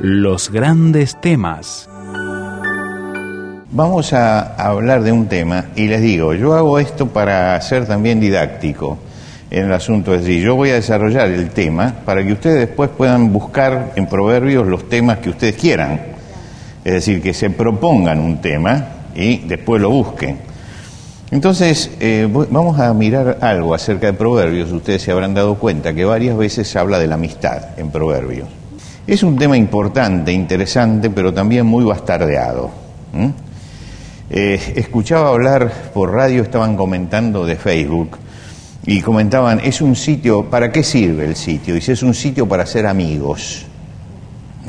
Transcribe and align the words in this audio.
Los 0.00 0.52
grandes 0.52 1.20
temas. 1.20 1.88
Vamos 3.72 4.12
a 4.12 4.54
hablar 4.54 5.02
de 5.02 5.10
un 5.10 5.26
tema 5.26 5.64
y 5.74 5.88
les 5.88 6.00
digo, 6.00 6.34
yo 6.34 6.54
hago 6.54 6.78
esto 6.78 7.08
para 7.08 7.60
ser 7.60 7.84
también 7.84 8.20
didáctico 8.20 8.96
en 9.50 9.66
el 9.66 9.72
asunto. 9.72 10.14
Es 10.14 10.20
decir, 10.20 10.44
yo 10.44 10.54
voy 10.54 10.70
a 10.70 10.74
desarrollar 10.74 11.26
el 11.26 11.50
tema 11.50 11.96
para 12.04 12.24
que 12.24 12.32
ustedes 12.32 12.68
después 12.68 12.90
puedan 12.90 13.32
buscar 13.32 13.92
en 13.96 14.06
proverbios 14.06 14.68
los 14.68 14.88
temas 14.88 15.18
que 15.18 15.30
ustedes 15.30 15.56
quieran. 15.56 16.00
Es 16.84 16.92
decir, 16.92 17.20
que 17.20 17.34
se 17.34 17.50
propongan 17.50 18.20
un 18.20 18.40
tema 18.40 18.86
y 19.16 19.38
después 19.38 19.82
lo 19.82 19.90
busquen. 19.90 20.38
Entonces, 21.32 21.90
eh, 21.98 22.28
vamos 22.30 22.78
a 22.78 22.94
mirar 22.94 23.38
algo 23.40 23.74
acerca 23.74 24.06
de 24.06 24.12
proverbios. 24.12 24.70
Ustedes 24.70 25.02
se 25.02 25.10
habrán 25.10 25.34
dado 25.34 25.56
cuenta 25.56 25.92
que 25.92 26.04
varias 26.04 26.36
veces 26.36 26.68
se 26.68 26.78
habla 26.78 27.00
de 27.00 27.08
la 27.08 27.16
amistad 27.16 27.76
en 27.76 27.90
proverbios. 27.90 28.57
Es 29.08 29.22
un 29.22 29.38
tema 29.38 29.56
importante, 29.56 30.30
interesante, 30.30 31.08
pero 31.08 31.32
también 31.32 31.64
muy 31.64 31.82
bastardeado. 31.82 32.68
Eh, 34.28 34.74
escuchaba 34.76 35.30
hablar 35.30 35.72
por 35.94 36.12
radio, 36.12 36.42
estaban 36.42 36.76
comentando 36.76 37.46
de 37.46 37.56
Facebook 37.56 38.18
y 38.84 39.00
comentaban, 39.00 39.60
es 39.60 39.80
un 39.80 39.96
sitio, 39.96 40.50
¿para 40.50 40.70
qué 40.70 40.82
sirve 40.82 41.24
el 41.24 41.36
sitio? 41.36 41.74
Dice, 41.74 41.92
es 41.92 42.02
un 42.02 42.12
sitio 42.12 42.46
para 42.46 42.64
hacer 42.64 42.86
amigos. 42.86 43.64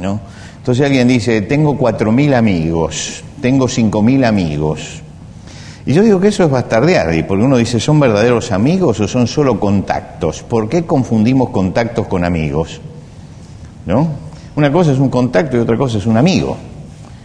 ¿no? 0.02 0.22
Entonces 0.56 0.86
alguien 0.86 1.10
dice, 1.10 1.42
tengo 1.42 1.76
cuatro 1.78 2.14
mil 2.14 2.34
amigos, 2.34 3.22
tengo 3.42 3.68
cinco 3.68 4.02
mil 4.02 4.24
amigos. 4.24 5.02
Y 5.86 5.92
yo 5.92 6.02
digo 6.02 6.22
que 6.22 6.30
eso 6.30 6.46
es 6.46 6.50
bastardear, 6.50 7.08
porque 7.28 7.44
uno 7.44 7.58
dice, 7.58 7.82
¿son 7.82 8.00
verdaderos 8.00 8.54
amigos 8.54 9.02
o 9.02 9.08
son 9.10 9.28
solo 9.28 9.60
contactos? 9.60 10.44
¿Por 10.44 10.70
qué 10.70 10.86
confundimos 10.86 11.50
contactos 11.50 12.08
con 12.08 12.24
amigos? 12.24 12.80
¿No? 13.86 14.29
Una 14.60 14.74
cosa 14.74 14.92
es 14.92 15.00
un 15.00 15.08
contacto 15.08 15.56
y 15.56 15.62
otra 15.62 15.78
cosa 15.78 16.00
es 16.00 16.06
un 16.06 16.18
amigo. 16.18 16.58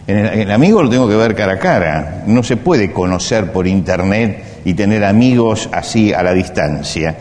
el, 0.07 0.49
amigo 0.49 0.81
lo 0.81 0.89
tengo 0.89 1.05
que 1.05 1.17
ver 1.17 1.35
cara 1.35 1.55
a 1.55 1.59
cara. 1.59 2.23
No 2.27 2.43
se 2.43 2.55
puede 2.55 2.93
conocer 2.93 3.51
por 3.51 3.67
internet 3.67 4.61
y 4.63 4.73
tener 4.73 5.03
amigos 5.03 5.67
así 5.73 6.13
a 6.13 6.23
la 6.23 6.31
distancia. 6.33 7.17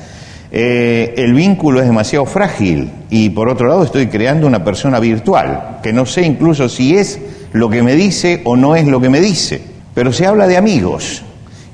Eh, 0.53 1.15
el 1.17 1.35
vínculo 1.35 1.81
es 1.81 1.87
demasiado 1.87 2.27
frágil 2.27 2.93
y 3.11 3.31
por 3.31 3.49
otro 3.49 3.67
lado 3.67 3.83
estoy 3.83 4.07
creando 4.07 4.47
una 4.47 4.63
persona 4.63 5.01
virtual, 5.01 5.81
que 5.83 5.93
no 5.93 6.07
sé 6.07 6.23
incluso 6.23 6.69
si 6.69 6.97
es 6.97 7.19
lo 7.53 7.69
que 7.69 7.83
me 7.83 7.97
dice 7.97 8.41
o 8.45 8.55
no 8.55 8.77
es 8.77 8.87
lo 8.87 9.01
que 9.01 9.09
me 9.09 9.21
dice, 9.21 9.63
pero 9.95 10.13
se 10.13 10.27
habla 10.27 10.47
de 10.47 10.57
amigos. 10.57 11.25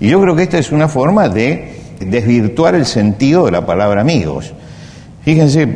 Y 0.01 0.09
yo 0.09 0.19
creo 0.19 0.35
que 0.35 0.45
esta 0.45 0.57
es 0.57 0.73
una 0.73 0.89
forma 0.89 1.29
de 1.29 1.75
desvirtuar 2.01 2.75
el 2.75 2.87
sentido 2.87 3.45
de 3.45 3.53
la 3.53 3.67
palabra 3.67 4.01
amigos. 4.01 4.55
Fíjense, 5.23 5.69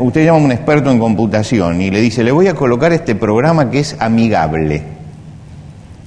usted 0.00 0.24
llama 0.24 0.38
a 0.38 0.42
un 0.42 0.52
experto 0.52 0.90
en 0.90 0.98
computación 0.98 1.80
y 1.80 1.90
le 1.90 2.00
dice, 2.00 2.24
le 2.24 2.32
voy 2.32 2.48
a 2.48 2.54
colocar 2.54 2.92
este 2.92 3.14
programa 3.14 3.70
que 3.70 3.80
es 3.80 3.96
amigable. 4.00 4.82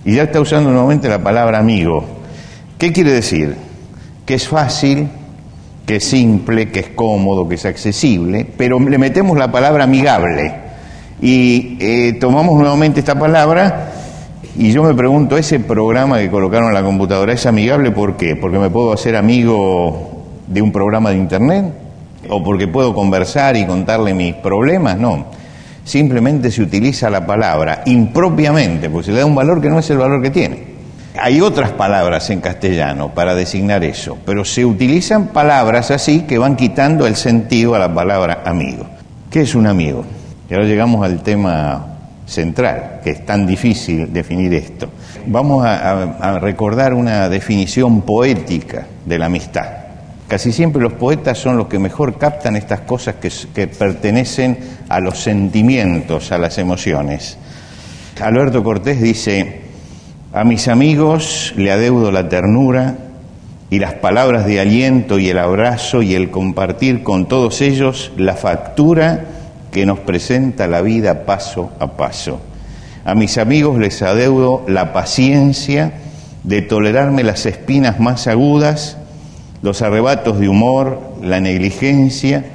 Y 0.03 0.15
ya 0.15 0.23
está 0.23 0.41
usando 0.41 0.71
nuevamente 0.71 1.07
la 1.07 1.23
palabra 1.23 1.59
amigo. 1.59 2.03
¿Qué 2.77 2.91
quiere 2.91 3.11
decir? 3.11 3.55
Que 4.25 4.33
es 4.33 4.47
fácil, 4.47 5.07
que 5.85 5.97
es 5.97 6.03
simple, 6.03 6.69
que 6.69 6.81
es 6.81 6.89
cómodo, 6.89 7.47
que 7.47 7.55
es 7.55 7.65
accesible, 7.65 8.45
pero 8.57 8.79
le 8.79 8.97
metemos 8.97 9.37
la 9.37 9.51
palabra 9.51 9.85
amigable. 9.85 10.53
Y 11.21 11.77
eh, 11.79 12.13
tomamos 12.19 12.59
nuevamente 12.59 12.99
esta 12.99 13.17
palabra 13.17 13.91
y 14.57 14.73
yo 14.73 14.83
me 14.83 14.93
pregunto, 14.93 15.37
¿ese 15.37 15.61
programa 15.61 16.17
que 16.19 16.29
colocaron 16.29 16.67
en 16.67 16.73
la 16.73 16.83
computadora 16.83 17.31
es 17.31 17.45
amigable 17.45 17.91
por 17.91 18.17
qué? 18.17 18.35
¿Porque 18.35 18.59
me 18.59 18.69
puedo 18.69 18.91
hacer 18.91 19.15
amigo 19.15 20.25
de 20.47 20.61
un 20.61 20.73
programa 20.73 21.11
de 21.11 21.17
internet? 21.17 21.73
¿O 22.33 22.41
porque 22.41 22.65
puedo 22.65 22.93
conversar 22.95 23.57
y 23.57 23.65
contarle 23.65 24.13
mis 24.13 24.35
problemas? 24.35 24.97
No. 24.97 25.25
Simplemente 25.83 26.49
se 26.49 26.61
utiliza 26.61 27.09
la 27.09 27.25
palabra 27.25 27.81
impropiamente, 27.85 28.89
porque 28.89 29.07
se 29.07 29.11
le 29.11 29.19
da 29.19 29.25
un 29.25 29.35
valor 29.35 29.59
que 29.59 29.69
no 29.69 29.79
es 29.79 29.89
el 29.89 29.97
valor 29.97 30.21
que 30.21 30.29
tiene. 30.29 30.63
Hay 31.19 31.41
otras 31.41 31.71
palabras 31.71 32.29
en 32.29 32.39
castellano 32.39 33.13
para 33.13 33.35
designar 33.35 33.83
eso, 33.83 34.17
pero 34.25 34.45
se 34.45 34.63
utilizan 34.63 35.27
palabras 35.27 35.91
así 35.91 36.21
que 36.21 36.37
van 36.37 36.55
quitando 36.55 37.05
el 37.05 37.17
sentido 37.17 37.75
a 37.75 37.79
la 37.79 37.93
palabra 37.93 38.43
amigo. 38.45 38.85
¿Qué 39.29 39.41
es 39.41 39.53
un 39.53 39.67
amigo? 39.67 40.05
Y 40.49 40.53
ahora 40.53 40.65
llegamos 40.65 41.03
al 41.03 41.21
tema 41.23 41.85
central, 42.25 43.01
que 43.03 43.09
es 43.09 43.25
tan 43.25 43.45
difícil 43.45 44.13
definir 44.13 44.53
esto. 44.53 44.89
Vamos 45.25 45.65
a, 45.65 46.39
recordar 46.39 46.93
una 46.93 47.27
definición 47.27 48.03
poética 48.03 48.87
de 49.05 49.19
la 49.19 49.25
amistad. 49.25 49.80
Casi 50.31 50.53
siempre 50.53 50.81
los 50.81 50.93
poetas 50.93 51.37
son 51.37 51.57
los 51.57 51.67
que 51.67 51.77
mejor 51.77 52.17
captan 52.17 52.55
estas 52.55 52.79
cosas 52.79 53.15
que, 53.15 53.67
pertenecen 53.67 54.57
a 54.87 55.01
los 55.01 55.19
sentimientos, 55.19 56.31
a 56.31 56.37
las 56.37 56.57
emociones. 56.57 57.37
Alberto 58.17 58.63
Cortés 58.63 59.01
dice, 59.01 59.59
a 60.31 60.45
mis 60.45 60.69
amigos 60.69 61.53
le 61.57 61.69
adeudo 61.69 62.13
la 62.13 62.29
ternura 62.29 62.95
y 63.69 63.79
las 63.79 63.95
palabras 63.95 64.45
de 64.45 64.61
aliento 64.61 65.19
y 65.19 65.27
el 65.27 65.37
abrazo 65.37 66.01
y 66.01 66.15
el 66.15 66.31
compartir 66.31 67.03
con 67.03 67.27
todos 67.27 67.59
ellos 67.59 68.13
la 68.15 68.35
factura 68.35 69.25
que 69.69 69.85
nos 69.85 69.99
presenta 69.99 70.65
la 70.65 70.81
vida 70.81 71.25
paso 71.25 71.73
a 71.77 71.97
paso. 71.97 72.39
A 73.03 73.15
mis 73.15 73.37
amigos 73.37 73.77
les 73.77 74.01
adeudo 74.01 74.63
la 74.69 74.93
paciencia 74.93 75.91
de 76.45 76.61
tolerarme 76.61 77.23
las 77.23 77.45
espinas 77.45 77.99
más 77.99 78.27
agudas, 78.27 78.95
los 79.61 79.81
arrebatos 79.81 80.39
de 80.39 80.49
humor, 80.49 80.99
la 81.21 81.39
negligencia, 81.39 82.45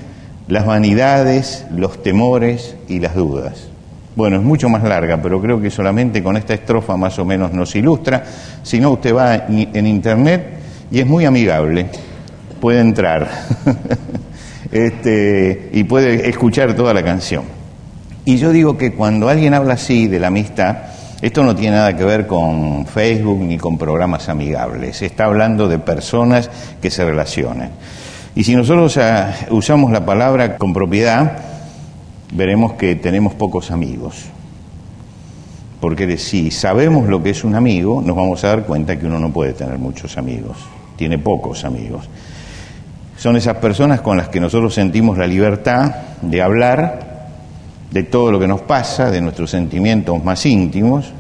las 0.49 0.67
vanidades, 0.67 1.67
los 1.71 2.03
temores 2.03 2.77
y 2.89 3.01
las 3.01 3.15
dudas. 3.15 3.69
Bueno, 4.15 4.37
es 4.37 4.43
mucho 4.43 4.69
más 4.69 4.83
larga, 4.83 5.21
pero 5.21 5.41
creo 5.43 5.61
que 5.61 5.71
solamente 5.71 6.23
con 6.23 6.37
esta 6.37 6.55
estrofa 6.55 6.97
más 6.97 7.19
o 7.19 7.25
menos 7.25 7.53
nos 7.53 7.77
ilustra. 7.77 8.25
Si 8.63 8.81
no, 8.81 8.93
usted 8.93 9.15
va 9.15 9.47
en 9.49 9.87
internet 9.87 10.57
y 10.91 11.01
es 11.01 11.07
muy 11.07 11.25
amigable, 11.25 11.87
puede 12.61 12.81
entrar. 12.81 13.29
este, 14.73 15.71
y 15.73 15.85
puede 15.85 16.29
escuchar 16.29 16.75
toda 16.75 16.95
la 16.95 17.03
canción. 17.03 17.45
Y 18.25 18.39
yo 18.39 18.51
digo 18.51 18.77
que 18.77 18.93
cuando 18.93 19.29
alguien 19.29 19.55
habla 19.55 19.75
así 19.75 20.09
de 20.09 20.19
la 20.19 20.29
amistad, 20.29 20.77
esto 21.23 21.43
no 21.43 21.57
tiene 21.57 21.77
nada 21.77 21.97
que 21.97 22.05
ver 22.05 22.27
con 22.27 22.87
Facebook 22.87 23.41
ni 23.41 23.57
con 23.57 23.79
programas 23.79 24.29
amigables, 24.29 25.01
está 25.01 25.25
hablando 25.25 25.67
de 25.67 25.79
personas 25.79 26.51
que 26.81 26.91
se 26.91 27.05
relacionan. 27.05 27.71
Y 28.35 28.45
si 28.45 28.55
nosotros 28.55 28.99
ah, 28.99 29.35
usamos 29.51 29.91
la 29.91 30.05
palabra 30.05 30.59
con 30.59 30.75
propiedad, 30.75 31.39
veremos 32.33 32.75
que 32.75 32.97
tenemos 32.97 33.35
pocos 33.35 33.71
amigos. 33.71 34.27
Porque 35.81 36.19
si 36.19 36.51
sabemos 36.51 37.09
lo 37.09 37.23
que 37.23 37.31
es 37.31 37.45
un 37.45 37.55
amigo, 37.55 38.03
nos 38.03 38.15
vamos 38.15 38.45
a 38.45 38.49
dar 38.49 38.65
cuenta 38.65 38.99
que 38.99 39.07
uno 39.07 39.19
no 39.19 39.33
puede 39.33 39.55
tener 39.55 39.79
muchos 39.79 40.19
amigos, 40.19 40.59
tiene 40.97 41.19
pocos 41.19 41.65
amigos. 41.65 42.09
Son 43.17 43.37
esas 43.37 43.57
personas 43.57 44.03
con 44.03 44.19
las 44.19 44.29
que 44.29 44.41
nosotros 44.41 44.75
sentimos 44.75 45.17
la 45.17 45.27
libertad 45.27 45.95
de 46.21 46.43
hablar 46.43 47.06
de 47.91 48.03
todo 48.03 48.31
lo 48.31 48.39
que 48.39 48.47
nos 48.47 48.63
pasa, 48.63 49.11
de 49.11 49.21
nuestros 49.21 49.51
sentimientos 49.51 50.23
más 50.23 50.45
íntimos, 50.47 51.13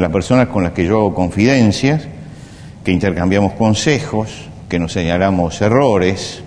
las 0.00 0.10
personas 0.10 0.48
con 0.48 0.64
las 0.64 0.72
que 0.72 0.86
yo 0.86 0.98
hago 0.98 1.14
confidencias, 1.14 2.02
que 2.82 2.92
intercambiamos 2.92 3.52
consejos, 3.52 4.48
que 4.68 4.78
nos 4.78 4.92
señalamos 4.92 5.60
errores 5.62 6.42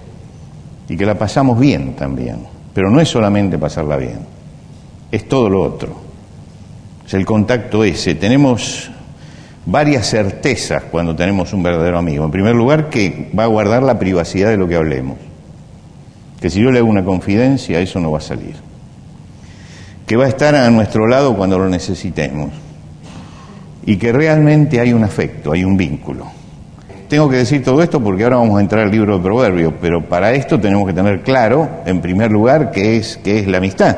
y 0.89 0.97
que 0.97 1.05
la 1.05 1.17
pasamos 1.17 1.59
bien 1.59 1.95
también. 1.95 2.45
Pero 2.73 2.89
no 2.89 2.99
es 2.99 3.09
solamente 3.09 3.57
pasarla 3.57 3.97
bien, 3.97 4.19
es 5.11 5.27
todo 5.27 5.50
lo 5.50 5.63
otro. 5.63 6.07
Es 7.05 7.13
el 7.13 7.25
contacto 7.25 7.85
ese. 7.85 8.15
Tenemos 8.15 8.91
varias 9.65 10.09
certezas 10.09 10.83
cuando 10.83 11.15
tenemos 11.15 11.53
un 11.53 11.63
verdadero 11.63 11.97
amigo. 11.97 12.25
En 12.25 12.31
primer 12.31 12.53
lugar, 12.53 12.89
que 12.89 13.31
va 13.38 13.45
a 13.45 13.47
guardar 13.47 13.81
la 13.81 13.97
privacidad 13.97 14.50
de 14.50 14.57
lo 14.57 14.67
que 14.67 14.75
hablemos. 14.75 15.17
Que 16.41 16.50
si 16.50 16.61
yo 16.61 16.69
le 16.69 16.79
hago 16.79 16.89
una 16.89 17.05
confidencia, 17.05 17.79
eso 17.79 18.00
no 18.00 18.11
va 18.11 18.17
a 18.17 18.21
salir. 18.21 18.55
Que 20.07 20.15
va 20.15 20.25
a 20.25 20.30
estar 20.30 20.56
a 20.56 20.68
nuestro 20.71 21.06
lado 21.06 21.38
cuando 21.38 21.59
lo 21.59 21.69
necesitemos. 21.69 22.50
Y 23.86 23.98
que 23.98 24.12
realmente 24.12 24.80
hay 24.80 24.92
un 24.92 25.04
afecto, 25.04 25.51
hay 25.51 25.63
un 25.63 25.77
vínculo. 25.77 26.25
Tengo 27.07 27.30
que 27.30 27.38
decir 27.38 27.63
todo 27.63 27.81
esto 27.83 28.01
porque 28.01 28.24
ahora 28.24 28.38
vamos 28.38 28.57
a 28.57 28.62
entrar 28.62 28.83
al 28.83 28.92
libro 28.92 29.18
de 29.18 29.24
Proverbios, 29.24 29.74
pero 29.80 30.04
para 30.09 30.33
esto 30.33 30.59
tenemos 30.59 30.88
que 30.88 30.94
tener 30.94 31.21
claro, 31.21 31.69
en 31.86 32.01
primer 32.01 32.31
lugar, 32.31 32.71
qué 32.71 32.98
es, 32.98 33.18
qué 33.24 33.39
es 33.39 33.48
la 33.48 33.59
amistad. 33.59 33.98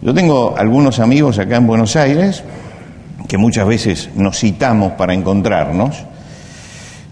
Yo 0.00 0.14
tengo 0.14 0.54
algunos 0.56 1.00
amigos 1.00 1.38
acá 1.38 1.56
en 1.56 1.66
Buenos 1.66 1.96
Aires 1.96 2.44
que 3.28 3.38
muchas 3.38 3.66
veces 3.66 4.10
nos 4.14 4.38
citamos 4.38 4.92
para 4.92 5.14
encontrarnos, 5.14 6.04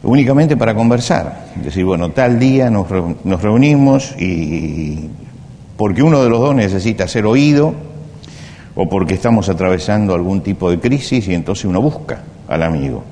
únicamente 0.02 0.56
para 0.56 0.74
conversar. 0.74 1.46
Decir, 1.56 1.84
bueno, 1.84 2.10
tal 2.10 2.38
día 2.38 2.70
nos, 2.70 2.86
nos 3.24 3.42
reunimos 3.42 4.14
y 4.18 5.08
porque 5.82 6.04
uno 6.04 6.22
de 6.22 6.30
los 6.30 6.38
dos 6.38 6.54
necesita 6.54 7.08
ser 7.08 7.26
oído 7.26 7.74
o 8.76 8.88
porque 8.88 9.14
estamos 9.14 9.48
atravesando 9.48 10.14
algún 10.14 10.40
tipo 10.40 10.70
de 10.70 10.78
crisis 10.78 11.26
y 11.26 11.34
entonces 11.34 11.64
uno 11.64 11.82
busca 11.82 12.22
al 12.46 12.62
amigo. 12.62 13.02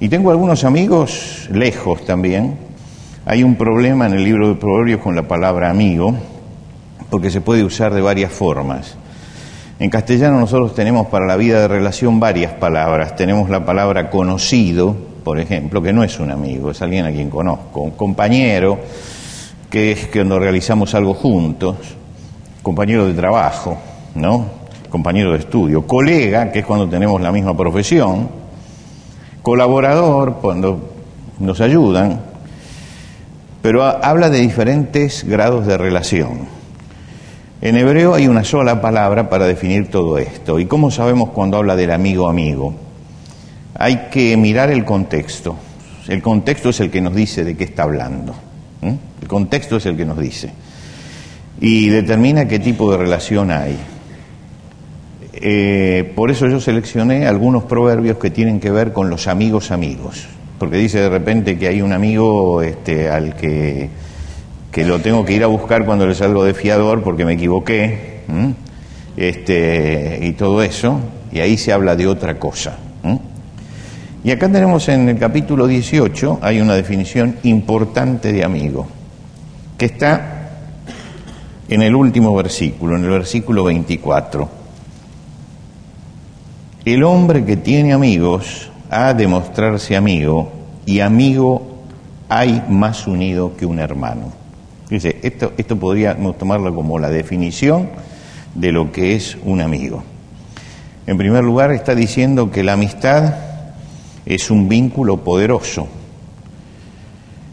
Y 0.00 0.08
tengo 0.08 0.32
algunos 0.32 0.64
amigos 0.64 1.48
lejos 1.52 2.04
también. 2.04 2.56
Hay 3.24 3.44
un 3.44 3.54
problema 3.54 4.08
en 4.08 4.14
el 4.14 4.24
libro 4.24 4.48
de 4.48 4.56
Proverbios 4.56 5.00
con 5.00 5.14
la 5.14 5.28
palabra 5.28 5.70
amigo, 5.70 6.12
porque 7.08 7.30
se 7.30 7.40
puede 7.40 7.62
usar 7.62 7.94
de 7.94 8.00
varias 8.00 8.32
formas. 8.32 8.96
En 9.78 9.88
castellano 9.88 10.40
nosotros 10.40 10.74
tenemos 10.74 11.06
para 11.06 11.24
la 11.24 11.36
vida 11.36 11.60
de 11.60 11.68
relación 11.68 12.18
varias 12.18 12.52
palabras. 12.54 13.14
Tenemos 13.14 13.48
la 13.48 13.64
palabra 13.64 14.10
conocido, 14.10 14.96
por 15.22 15.38
ejemplo, 15.38 15.80
que 15.80 15.92
no 15.92 16.02
es 16.02 16.18
un 16.18 16.32
amigo, 16.32 16.72
es 16.72 16.82
alguien 16.82 17.06
a 17.06 17.12
quien 17.12 17.30
conozco. 17.30 17.80
Un 17.80 17.92
compañero, 17.92 18.76
que 19.70 19.92
es 19.92 20.08
cuando 20.08 20.40
realizamos 20.40 20.96
algo 20.96 21.14
juntos. 21.14 21.76
Compañero 22.68 23.06
de 23.06 23.14
trabajo, 23.14 23.78
¿no? 24.14 24.44
Compañero 24.90 25.32
de 25.32 25.38
estudio. 25.38 25.86
Colega, 25.86 26.52
que 26.52 26.58
es 26.58 26.66
cuando 26.66 26.86
tenemos 26.86 27.18
la 27.18 27.32
misma 27.32 27.56
profesión. 27.56 28.28
Colaborador, 29.40 30.34
cuando 30.42 30.78
nos 31.38 31.62
ayudan. 31.62 32.20
Pero 33.62 33.84
habla 33.84 34.28
de 34.28 34.40
diferentes 34.40 35.24
grados 35.24 35.66
de 35.66 35.78
relación. 35.78 36.40
En 37.62 37.74
hebreo 37.78 38.12
hay 38.12 38.28
una 38.28 38.44
sola 38.44 38.82
palabra 38.82 39.30
para 39.30 39.46
definir 39.46 39.90
todo 39.90 40.18
esto. 40.18 40.60
¿Y 40.60 40.66
cómo 40.66 40.90
sabemos 40.90 41.30
cuando 41.30 41.56
habla 41.56 41.74
del 41.74 41.90
amigo 41.90 42.28
amigo? 42.28 42.74
Hay 43.78 44.08
que 44.10 44.36
mirar 44.36 44.68
el 44.68 44.84
contexto. 44.84 45.56
El 46.06 46.20
contexto 46.20 46.68
es 46.68 46.80
el 46.80 46.90
que 46.90 47.00
nos 47.00 47.14
dice 47.14 47.44
de 47.44 47.56
qué 47.56 47.64
está 47.64 47.84
hablando. 47.84 48.34
El 48.82 49.26
contexto 49.26 49.78
es 49.78 49.86
el 49.86 49.96
que 49.96 50.04
nos 50.04 50.18
dice. 50.18 50.52
Y 51.60 51.88
determina 51.88 52.46
qué 52.46 52.58
tipo 52.58 52.90
de 52.90 52.98
relación 52.98 53.50
hay. 53.50 53.76
Eh, 55.32 56.12
por 56.16 56.30
eso 56.30 56.48
yo 56.48 56.60
seleccioné 56.60 57.26
algunos 57.26 57.64
proverbios 57.64 58.18
que 58.18 58.30
tienen 58.30 58.60
que 58.60 58.70
ver 58.70 58.92
con 58.92 59.10
los 59.10 59.28
amigos 59.28 59.70
amigos. 59.70 60.26
Porque 60.58 60.76
dice 60.76 61.00
de 61.00 61.08
repente 61.08 61.58
que 61.58 61.68
hay 61.68 61.82
un 61.82 61.92
amigo 61.92 62.62
este, 62.62 63.08
al 63.08 63.36
que 63.36 63.88
que 64.70 64.84
lo 64.84 65.00
tengo 65.00 65.24
que 65.24 65.32
ir 65.32 65.42
a 65.42 65.46
buscar 65.46 65.84
cuando 65.84 66.06
le 66.06 66.14
salgo 66.14 66.44
de 66.44 66.54
fiador 66.54 67.02
porque 67.02 67.24
me 67.24 67.32
equivoqué, 67.34 68.20
este, 69.16 70.20
y 70.22 70.32
todo 70.32 70.62
eso, 70.62 71.00
y 71.32 71.40
ahí 71.40 71.56
se 71.56 71.72
habla 71.72 71.96
de 71.96 72.06
otra 72.06 72.38
cosa. 72.38 72.76
Y 74.24 74.30
acá 74.30 74.48
tenemos 74.48 74.88
en 74.88 75.08
el 75.08 75.18
capítulo 75.18 75.66
18, 75.66 76.40
hay 76.42 76.60
una 76.60 76.74
definición 76.74 77.36
importante 77.44 78.32
de 78.32 78.44
amigo, 78.44 78.86
que 79.78 79.86
está 79.86 80.37
en 81.68 81.82
el 81.82 81.94
último 81.94 82.34
versículo, 82.34 82.96
en 82.96 83.04
el 83.04 83.10
versículo 83.10 83.64
24. 83.64 84.48
El 86.84 87.04
hombre 87.04 87.44
que 87.44 87.56
tiene 87.56 87.92
amigos 87.92 88.70
ha 88.90 89.12
de 89.12 89.26
mostrarse 89.26 89.96
amigo, 89.96 90.50
y 90.86 91.00
amigo 91.00 91.82
hay 92.30 92.64
más 92.68 93.06
unido 93.06 93.54
que 93.56 93.66
un 93.66 93.78
hermano. 93.78 94.32
Fíjense, 94.86 95.18
esto, 95.22 95.52
esto 95.58 95.78
podríamos 95.78 96.38
tomarlo 96.38 96.74
como 96.74 96.98
la 96.98 97.10
definición 97.10 97.90
de 98.54 98.72
lo 98.72 98.90
que 98.90 99.14
es 99.14 99.36
un 99.44 99.60
amigo. 99.60 100.02
En 101.06 101.18
primer 101.18 101.44
lugar, 101.44 101.72
está 101.72 101.94
diciendo 101.94 102.50
que 102.50 102.64
la 102.64 102.72
amistad 102.72 103.34
es 104.24 104.50
un 104.50 104.68
vínculo 104.68 105.18
poderoso. 105.18 105.88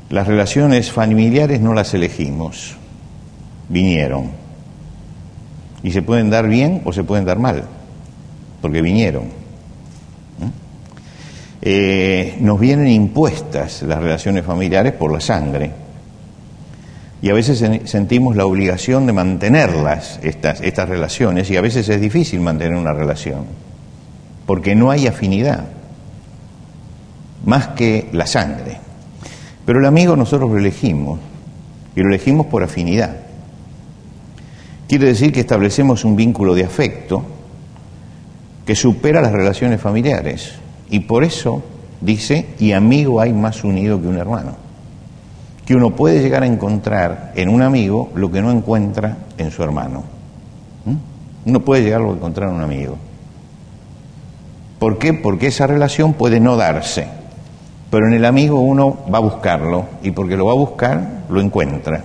Las 0.10 0.28
relaciones 0.28 0.92
familiares 0.92 1.60
no 1.60 1.74
las 1.74 1.94
elegimos, 1.94 2.78
vinieron. 3.70 4.32
Y 5.84 5.92
se 5.92 6.02
pueden 6.02 6.30
dar 6.30 6.48
bien 6.48 6.82
o 6.86 6.94
se 6.94 7.04
pueden 7.04 7.26
dar 7.26 7.40
mal, 7.40 7.64
porque 8.62 8.82
vinieron. 8.82 9.26
¿Mm? 9.26 10.50
Eh, 11.62 12.38
nos 12.40 12.60
vienen 12.60 12.88
impuestas 12.88 13.84
las 13.84 14.00
relaciones 14.00 14.46
familiares 14.46 14.94
por 14.94 15.12
la 15.12 15.22
sangre 15.22 15.86
y 17.26 17.30
a 17.32 17.34
veces 17.34 17.64
sentimos 17.86 18.36
la 18.36 18.46
obligación 18.46 19.08
de 19.08 19.14
mantenerlas, 19.14 20.20
estas, 20.22 20.62
estas 20.62 20.88
relaciones, 20.88 21.50
y 21.50 21.58
a 21.58 21.62
veces 21.62 21.90
es 21.90 22.00
difícil 22.00 22.40
mantener 22.40 22.78
una 22.78 22.94
relación, 22.94 23.46
porque 24.46 24.76
no 24.76 24.92
hay 24.92 25.08
afinidad, 25.08 25.66
más 27.44 27.70
que 27.70 28.10
la 28.12 28.28
sangre. 28.28 28.78
Pero 29.66 29.80
el 29.80 29.86
amigo 29.86 30.16
nosotros 30.16 30.52
lo 30.52 30.60
elegimos, 30.60 31.20
y 31.96 32.02
lo 32.02 32.10
elegimos 32.10 32.46
por 32.46 32.62
afinidad. 32.62 33.16
Quiere 34.88 35.08
decir 35.08 35.32
que 35.32 35.40
establecemos 35.40 36.06
un 36.06 36.16
vínculo 36.16 36.54
de 36.54 36.64
afecto 36.64 37.24
que 38.66 38.76
supera 38.76 39.22
las 39.22 39.32
relaciones 39.32 39.82
familiares, 39.82 40.54
y 40.90 41.02
por 41.02 41.24
eso 41.24 41.64
dice, 42.02 42.48
y 42.60 42.72
amigo 42.72 43.22
hay 43.22 43.34
más 43.34 43.64
unido 43.64 44.02
que 44.02 44.08
un 44.08 44.18
hermano 44.18 44.66
que 45.66 45.76
uno 45.76 45.92
puede 45.92 46.22
llegar 46.22 46.44
a 46.44 46.46
encontrar 46.46 47.32
en 47.36 47.50
un 47.50 47.62
amigo 47.62 48.12
lo 48.16 48.32
que 48.32 48.42
no 48.42 48.52
encuentra 48.52 49.18
en 49.38 49.52
su 49.52 49.64
hermano. 49.64 50.04
¿Mm? 50.86 51.50
Uno 51.50 51.60
puede 51.62 51.84
llegar 51.84 52.02
a 52.02 52.10
encontrar 52.10 52.50
en 52.50 52.56
un 52.56 52.62
amigo. 52.62 52.98
¿Por 54.78 55.00
qué? 55.00 55.14
Porque 55.14 55.48
esa 55.48 55.66
relación 55.66 56.14
puede 56.14 56.40
no 56.40 56.56
darse, 56.56 57.08
pero 57.90 58.08
en 58.08 58.14
el 58.14 58.26
amigo 58.26 58.60
uno 58.60 58.98
va 59.12 59.18
a 59.18 59.22
buscarlo 59.22 59.86
y 60.04 60.12
porque 60.12 60.38
lo 60.38 60.46
va 60.46 60.52
a 60.52 60.56
buscar, 60.56 61.24
lo 61.30 61.42
encuentra. 61.42 62.04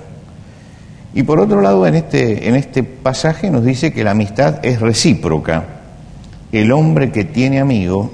Y 1.14 1.24
por 1.24 1.40
otro 1.40 1.60
lado, 1.60 1.86
en 1.86 1.96
este, 1.96 2.48
en 2.48 2.54
este 2.54 2.82
pasaje 2.82 3.50
nos 3.50 3.64
dice 3.64 3.92
que 3.92 4.04
la 4.04 4.12
amistad 4.12 4.64
es 4.64 4.80
recíproca. 4.80 5.64
El 6.52 6.70
hombre 6.72 7.10
que 7.10 7.24
tiene 7.24 7.60
amigo 7.60 8.10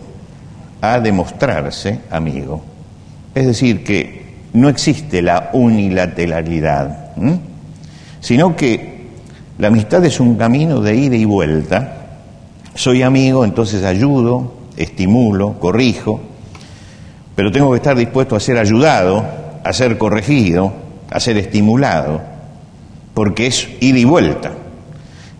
ha 0.80 1.00
de 1.00 1.12
mostrarse 1.12 2.00
amigo. 2.10 2.62
Es 3.34 3.46
decir, 3.46 3.84
que 3.84 4.26
no 4.54 4.68
existe 4.68 5.20
la 5.20 5.50
unilateralidad, 5.52 7.12
sino 8.20 8.56
que 8.56 9.08
la 9.58 9.68
amistad 9.68 10.04
es 10.04 10.20
un 10.20 10.36
camino 10.36 10.80
de 10.80 10.96
ida 10.96 11.16
y 11.16 11.26
vuelta. 11.26 11.92
Soy 12.74 13.02
amigo, 13.02 13.44
entonces 13.44 13.84
ayudo, 13.84 14.54
estimulo, 14.76 15.58
corrijo, 15.58 16.20
pero 17.34 17.52
tengo 17.52 17.70
que 17.70 17.76
estar 17.76 17.96
dispuesto 17.96 18.36
a 18.36 18.40
ser 18.40 18.56
ayudado, 18.56 19.24
a 19.62 19.72
ser 19.74 19.98
corregido, 19.98 20.72
a 21.10 21.20
ser 21.20 21.36
estimulado, 21.36 22.22
porque 23.16 23.46
es 23.46 23.66
ida 23.80 23.98
y 23.98 24.04
vuelta. 24.04 24.52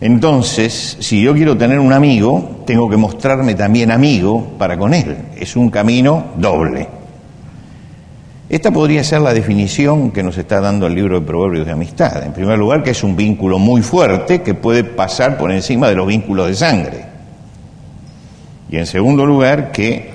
Entonces, 0.01 0.97
si 0.99 1.21
yo 1.21 1.35
quiero 1.35 1.55
tener 1.55 1.77
un 1.77 1.93
amigo, 1.93 2.63
tengo 2.65 2.89
que 2.89 2.97
mostrarme 2.97 3.53
también 3.53 3.91
amigo 3.91 4.55
para 4.57 4.79
con 4.79 4.95
él. 4.95 5.15
Es 5.37 5.55
un 5.55 5.69
camino 5.69 6.25
doble. 6.37 6.87
Esta 8.49 8.71
podría 8.71 9.03
ser 9.03 9.21
la 9.21 9.31
definición 9.31 10.09
que 10.09 10.23
nos 10.23 10.39
está 10.39 10.59
dando 10.59 10.87
el 10.87 10.95
libro 10.95 11.19
de 11.19 11.25
Proverbios 11.27 11.67
de 11.67 11.71
Amistad. 11.71 12.23
En 12.23 12.33
primer 12.33 12.57
lugar, 12.57 12.81
que 12.81 12.89
es 12.89 13.03
un 13.03 13.15
vínculo 13.15 13.59
muy 13.59 13.83
fuerte 13.83 14.41
que 14.41 14.55
puede 14.55 14.83
pasar 14.83 15.37
por 15.37 15.51
encima 15.51 15.87
de 15.87 15.93
los 15.93 16.07
vínculos 16.07 16.47
de 16.47 16.55
sangre. 16.55 17.05
Y 18.71 18.77
en 18.77 18.87
segundo 18.87 19.23
lugar, 19.23 19.71
que 19.71 20.09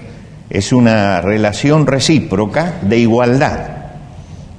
es 0.50 0.72
una 0.72 1.20
relación 1.20 1.86
recíproca 1.86 2.80
de 2.82 2.98
igualdad. 2.98 3.60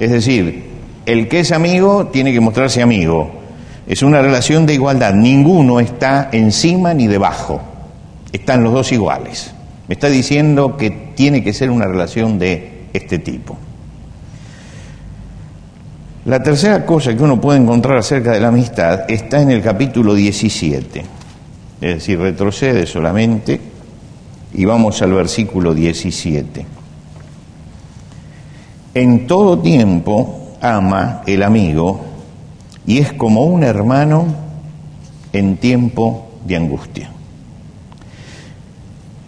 Es 0.00 0.10
decir, 0.10 0.63
el 1.06 1.28
que 1.28 1.40
es 1.40 1.52
amigo 1.52 2.06
tiene 2.06 2.32
que 2.32 2.40
mostrarse 2.40 2.82
amigo. 2.82 3.30
Es 3.86 4.02
una 4.02 4.22
relación 4.22 4.64
de 4.66 4.74
igualdad. 4.74 5.12
Ninguno 5.14 5.80
está 5.80 6.30
encima 6.32 6.94
ni 6.94 7.06
debajo. 7.06 7.60
Están 8.32 8.64
los 8.64 8.72
dos 8.72 8.92
iguales. 8.92 9.52
Me 9.86 9.94
está 9.94 10.08
diciendo 10.08 10.76
que 10.76 10.90
tiene 11.14 11.44
que 11.44 11.52
ser 11.52 11.70
una 11.70 11.86
relación 11.86 12.38
de 12.38 12.86
este 12.92 13.18
tipo. 13.18 13.58
La 16.24 16.42
tercera 16.42 16.86
cosa 16.86 17.14
que 17.14 17.22
uno 17.22 17.38
puede 17.38 17.60
encontrar 17.60 17.98
acerca 17.98 18.32
de 18.32 18.40
la 18.40 18.48
amistad 18.48 19.10
está 19.10 19.42
en 19.42 19.50
el 19.50 19.60
capítulo 19.60 20.14
17, 20.14 21.04
es 21.82 21.94
decir, 21.96 22.18
retrocede 22.18 22.86
solamente 22.86 23.60
y 24.54 24.64
vamos 24.64 25.02
al 25.02 25.12
versículo 25.12 25.74
17. 25.74 26.64
En 28.94 29.26
todo 29.26 29.58
tiempo 29.58 30.43
ama 30.64 31.22
el 31.26 31.42
amigo 31.42 32.00
y 32.86 32.98
es 32.98 33.12
como 33.12 33.44
un 33.44 33.62
hermano 33.62 34.26
en 35.32 35.58
tiempo 35.58 36.26
de 36.46 36.56
angustia. 36.56 37.10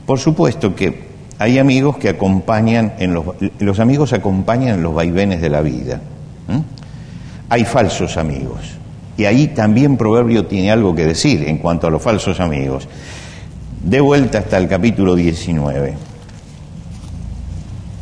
Por 0.07 0.19
supuesto 0.19 0.75
que 0.75 1.07
hay 1.39 1.59
amigos 1.59 1.99
que 1.99 2.09
acompañan 2.09 2.95
en 2.99 3.13
los, 3.13 3.81
amigos 3.81 4.15
acompañan 4.15 4.77
en 4.77 4.83
los 4.83 4.95
vaivenes 4.95 5.43
de 5.43 5.51
la 5.51 5.61
vida. 5.61 6.01
Hay 7.49 7.65
falsos 7.65 8.17
amigos. 8.17 8.61
Y 9.19 9.25
ahí 9.25 9.49
también 9.49 9.97
Proverbio 9.97 10.47
tiene 10.47 10.71
algo 10.71 10.95
que 10.95 11.05
decir 11.05 11.45
en 11.47 11.59
cuanto 11.59 11.87
a 11.87 11.91
los 11.91 12.03
falsos 12.03 12.41
amigos. 12.41 12.89
De 13.83 14.01
vuelta 14.01 14.39
hasta 14.39 14.57
el 14.59 14.69
capítulo 14.69 15.15
19. 15.15 15.95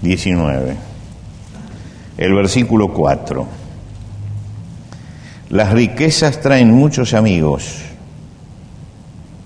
19. 0.03 0.94
El 2.17 2.33
versículo 2.33 2.89
4. 2.89 3.47
Las 5.51 5.73
riquezas 5.73 6.41
traen 6.41 6.73
muchos 6.73 7.13
amigos, 7.13 7.81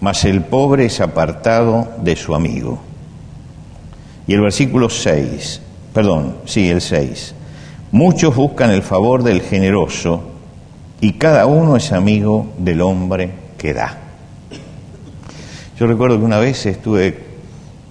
mas 0.01 0.25
el 0.25 0.43
pobre 0.43 0.87
es 0.87 1.01
apartado 1.01 1.89
de 2.03 2.15
su 2.15 2.35
amigo. 2.35 2.79
Y 4.27 4.35
el 4.35 4.43
versículo 4.43 4.91
6, 4.91 5.63
perdón, 5.95 6.37
sí, 6.45 6.69
el 6.69 6.83
6. 6.83 7.35
Muchos 7.91 8.37
buscan 8.37 8.71
el 8.71 8.83
favor 8.83 9.23
del 9.23 9.41
generoso 9.41 10.23
y 11.01 11.15
cada 11.15 11.47
uno 11.47 11.77
es 11.77 11.93
amigo 11.93 12.53
del 12.59 12.83
hombre 12.83 13.31
que 13.57 13.73
da. 13.73 13.97
Yo 15.79 15.87
recuerdo 15.87 16.19
que 16.19 16.25
una 16.25 16.39
vez 16.39 16.67
estuve, 16.67 17.19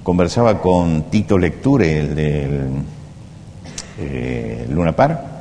conversaba 0.04 0.62
con 0.62 1.04
Tito 1.10 1.40
Lecture, 1.40 2.00
el 2.00 2.16
del 2.16 2.70
eh, 4.00 4.68
Luna 4.70 4.96
Par, 4.96 5.38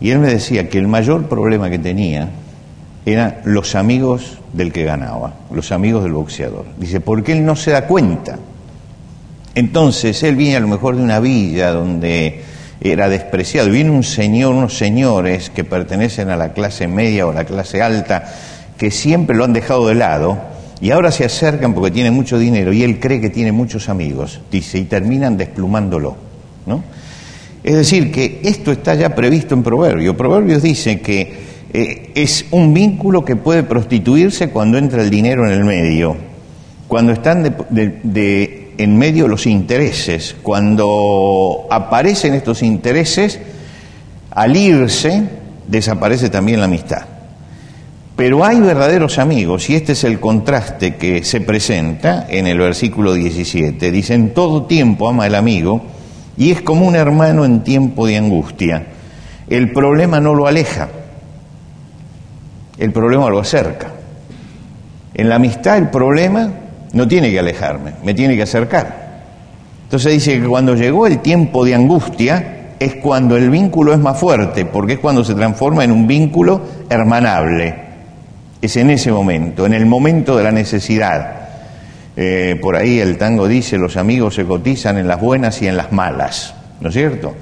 y 0.00 0.10
él 0.10 0.18
me 0.18 0.28
decía 0.28 0.68
que 0.68 0.78
el 0.78 0.86
mayor 0.86 1.28
problema 1.28 1.68
que 1.70 1.78
tenía 1.78 2.28
eran 3.04 3.38
los 3.44 3.74
amigos 3.74 4.38
del 4.52 4.72
que 4.72 4.84
ganaba, 4.84 5.34
los 5.52 5.72
amigos 5.72 6.04
del 6.04 6.12
boxeador. 6.12 6.66
Dice, 6.78 7.00
porque 7.00 7.32
él 7.32 7.44
no 7.44 7.56
se 7.56 7.72
da 7.72 7.86
cuenta. 7.86 8.38
Entonces, 9.54 10.22
él 10.22 10.36
viene 10.36 10.56
a 10.56 10.60
lo 10.60 10.68
mejor 10.68 10.96
de 10.96 11.02
una 11.02 11.18
villa 11.18 11.70
donde 11.70 12.42
era 12.80 13.08
despreciado. 13.08 13.70
Viene 13.70 13.90
un 13.90 14.04
señor, 14.04 14.54
unos 14.54 14.76
señores 14.76 15.50
que 15.50 15.64
pertenecen 15.64 16.30
a 16.30 16.36
la 16.36 16.52
clase 16.52 16.86
media 16.86 17.26
o 17.26 17.30
a 17.30 17.34
la 17.34 17.44
clase 17.44 17.82
alta, 17.82 18.24
que 18.76 18.90
siempre 18.90 19.36
lo 19.36 19.44
han 19.44 19.52
dejado 19.52 19.88
de 19.88 19.94
lado 19.96 20.38
y 20.80 20.92
ahora 20.92 21.10
se 21.10 21.24
acercan 21.24 21.74
porque 21.74 21.90
tiene 21.90 22.12
mucho 22.12 22.38
dinero 22.38 22.72
y 22.72 22.84
él 22.84 23.00
cree 23.00 23.20
que 23.20 23.30
tiene 23.30 23.50
muchos 23.50 23.88
amigos, 23.88 24.40
dice, 24.50 24.78
y 24.78 24.84
terminan 24.84 25.36
desplumándolo. 25.36 26.16
¿no? 26.66 26.84
Es 27.64 27.74
decir, 27.74 28.12
que 28.12 28.40
esto 28.44 28.72
está 28.72 28.94
ya 28.94 29.14
previsto 29.14 29.54
en 29.54 29.62
Proverbios. 29.62 30.16
Proverbios 30.16 30.62
dice 30.62 31.00
que 31.00 31.32
eh, 31.72 32.12
es 32.14 32.46
un 32.50 32.72
vínculo 32.72 33.24
que 33.24 33.36
puede 33.36 33.62
prostituirse 33.62 34.50
cuando 34.50 34.78
entra 34.78 35.02
el 35.02 35.10
dinero 35.10 35.46
en 35.46 35.52
el 35.52 35.64
medio, 35.64 36.16
cuando 36.86 37.12
están 37.12 37.56
en 37.70 38.96
medio 38.96 39.28
los 39.28 39.46
intereses. 39.46 40.36
Cuando 40.42 41.66
aparecen 41.70 42.34
estos 42.34 42.62
intereses, 42.62 43.38
al 44.30 44.56
irse, 44.56 45.24
desaparece 45.66 46.30
también 46.30 46.60
la 46.60 46.66
amistad. 46.66 47.02
Pero 48.16 48.44
hay 48.44 48.60
verdaderos 48.60 49.18
amigos, 49.18 49.70
y 49.70 49.76
este 49.76 49.92
es 49.92 50.02
el 50.02 50.18
contraste 50.18 50.96
que 50.96 51.22
se 51.22 51.40
presenta 51.40 52.26
en 52.28 52.46
el 52.48 52.58
versículo 52.58 53.14
17. 53.14 53.92
Dice, 53.92 54.14
en 54.14 54.34
todo 54.34 54.64
tiempo 54.64 55.08
ama 55.08 55.26
el 55.26 55.36
amigo, 55.36 55.82
y 56.38 56.52
es 56.52 56.62
como 56.62 56.86
un 56.86 56.94
hermano 56.94 57.44
en 57.44 57.64
tiempo 57.64 58.06
de 58.06 58.16
angustia. 58.16 58.86
El 59.50 59.72
problema 59.72 60.20
no 60.20 60.34
lo 60.34 60.46
aleja, 60.46 60.88
el 62.78 62.92
problema 62.92 63.28
lo 63.28 63.40
acerca. 63.40 63.88
En 65.14 65.28
la 65.28 65.34
amistad 65.34 65.76
el 65.76 65.90
problema 65.90 66.48
no 66.92 67.08
tiene 67.08 67.30
que 67.30 67.40
alejarme, 67.40 67.94
me 68.04 68.14
tiene 68.14 68.36
que 68.36 68.42
acercar. 68.42 69.08
Entonces 69.82 70.12
dice 70.12 70.40
que 70.40 70.46
cuando 70.46 70.76
llegó 70.76 71.06
el 71.06 71.18
tiempo 71.18 71.64
de 71.64 71.74
angustia 71.74 72.74
es 72.78 72.94
cuando 72.96 73.36
el 73.36 73.50
vínculo 73.50 73.92
es 73.92 73.98
más 73.98 74.18
fuerte, 74.18 74.64
porque 74.64 74.92
es 74.92 74.98
cuando 75.00 75.24
se 75.24 75.34
transforma 75.34 75.82
en 75.82 75.90
un 75.90 76.06
vínculo 76.06 76.60
hermanable. 76.88 77.74
Es 78.62 78.76
en 78.76 78.90
ese 78.90 79.10
momento, 79.10 79.66
en 79.66 79.74
el 79.74 79.86
momento 79.86 80.36
de 80.36 80.44
la 80.44 80.52
necesidad. 80.52 81.47
Eh, 82.20 82.58
por 82.60 82.74
ahí 82.74 82.98
el 82.98 83.16
tango 83.16 83.46
dice, 83.46 83.78
los 83.78 83.96
amigos 83.96 84.34
se 84.34 84.44
cotizan 84.44 84.98
en 84.98 85.06
las 85.06 85.20
buenas 85.20 85.62
y 85.62 85.68
en 85.68 85.76
las 85.76 85.92
malas, 85.92 86.52
¿no 86.80 86.88
es 86.88 86.94
cierto? 86.94 87.36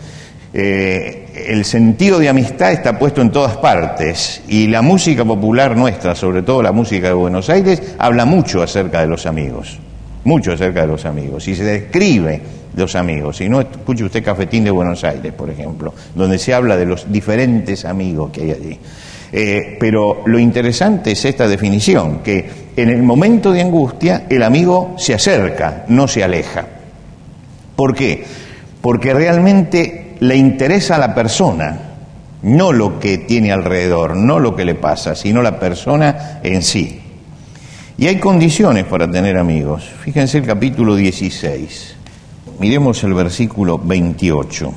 Eh, 0.52 1.46
el 1.48 1.64
sentido 1.64 2.18
de 2.18 2.28
amistad 2.28 2.72
está 2.72 2.98
puesto 2.98 3.22
en 3.22 3.30
todas 3.30 3.56
partes 3.56 4.42
y 4.48 4.66
la 4.66 4.82
música 4.82 5.24
popular 5.24 5.78
nuestra, 5.78 6.14
sobre 6.14 6.42
todo 6.42 6.62
la 6.62 6.72
música 6.72 7.06
de 7.08 7.14
Buenos 7.14 7.48
Aires, 7.48 7.94
habla 7.96 8.26
mucho 8.26 8.62
acerca 8.62 9.00
de 9.00 9.06
los 9.06 9.24
amigos, 9.24 9.78
mucho 10.24 10.52
acerca 10.52 10.82
de 10.82 10.88
los 10.88 11.06
amigos 11.06 11.48
y 11.48 11.56
se 11.56 11.64
describe 11.64 12.42
los 12.76 12.94
amigos. 12.96 13.38
Si 13.38 13.48
no, 13.48 13.62
escuche 13.62 14.04
usted 14.04 14.22
Cafetín 14.22 14.64
de 14.64 14.70
Buenos 14.70 15.02
Aires, 15.04 15.32
por 15.32 15.48
ejemplo, 15.48 15.94
donde 16.14 16.38
se 16.38 16.52
habla 16.52 16.76
de 16.76 16.84
los 16.84 17.10
diferentes 17.10 17.86
amigos 17.86 18.30
que 18.30 18.42
hay 18.42 18.50
allí. 18.50 18.78
Eh, 19.38 19.76
pero 19.78 20.22
lo 20.24 20.38
interesante 20.38 21.12
es 21.12 21.22
esta 21.26 21.46
definición, 21.46 22.20
que 22.20 22.70
en 22.74 22.88
el 22.88 23.02
momento 23.02 23.52
de 23.52 23.60
angustia 23.60 24.24
el 24.30 24.42
amigo 24.42 24.94
se 24.96 25.12
acerca, 25.12 25.84
no 25.88 26.08
se 26.08 26.24
aleja. 26.24 26.66
¿Por 27.76 27.94
qué? 27.94 28.24
Porque 28.80 29.12
realmente 29.12 30.14
le 30.20 30.36
interesa 30.36 30.96
a 30.96 31.00
la 31.00 31.14
persona, 31.14 31.78
no 32.44 32.72
lo 32.72 32.98
que 32.98 33.18
tiene 33.18 33.52
alrededor, 33.52 34.16
no 34.16 34.38
lo 34.38 34.56
que 34.56 34.64
le 34.64 34.74
pasa, 34.74 35.14
sino 35.14 35.42
la 35.42 35.60
persona 35.60 36.40
en 36.42 36.62
sí. 36.62 36.98
Y 37.98 38.06
hay 38.06 38.16
condiciones 38.16 38.84
para 38.84 39.10
tener 39.10 39.36
amigos. 39.36 39.84
Fíjense 40.00 40.38
el 40.38 40.46
capítulo 40.46 40.96
16. 40.96 41.94
Miremos 42.58 43.04
el 43.04 43.12
versículo 43.12 43.76
28. 43.76 44.72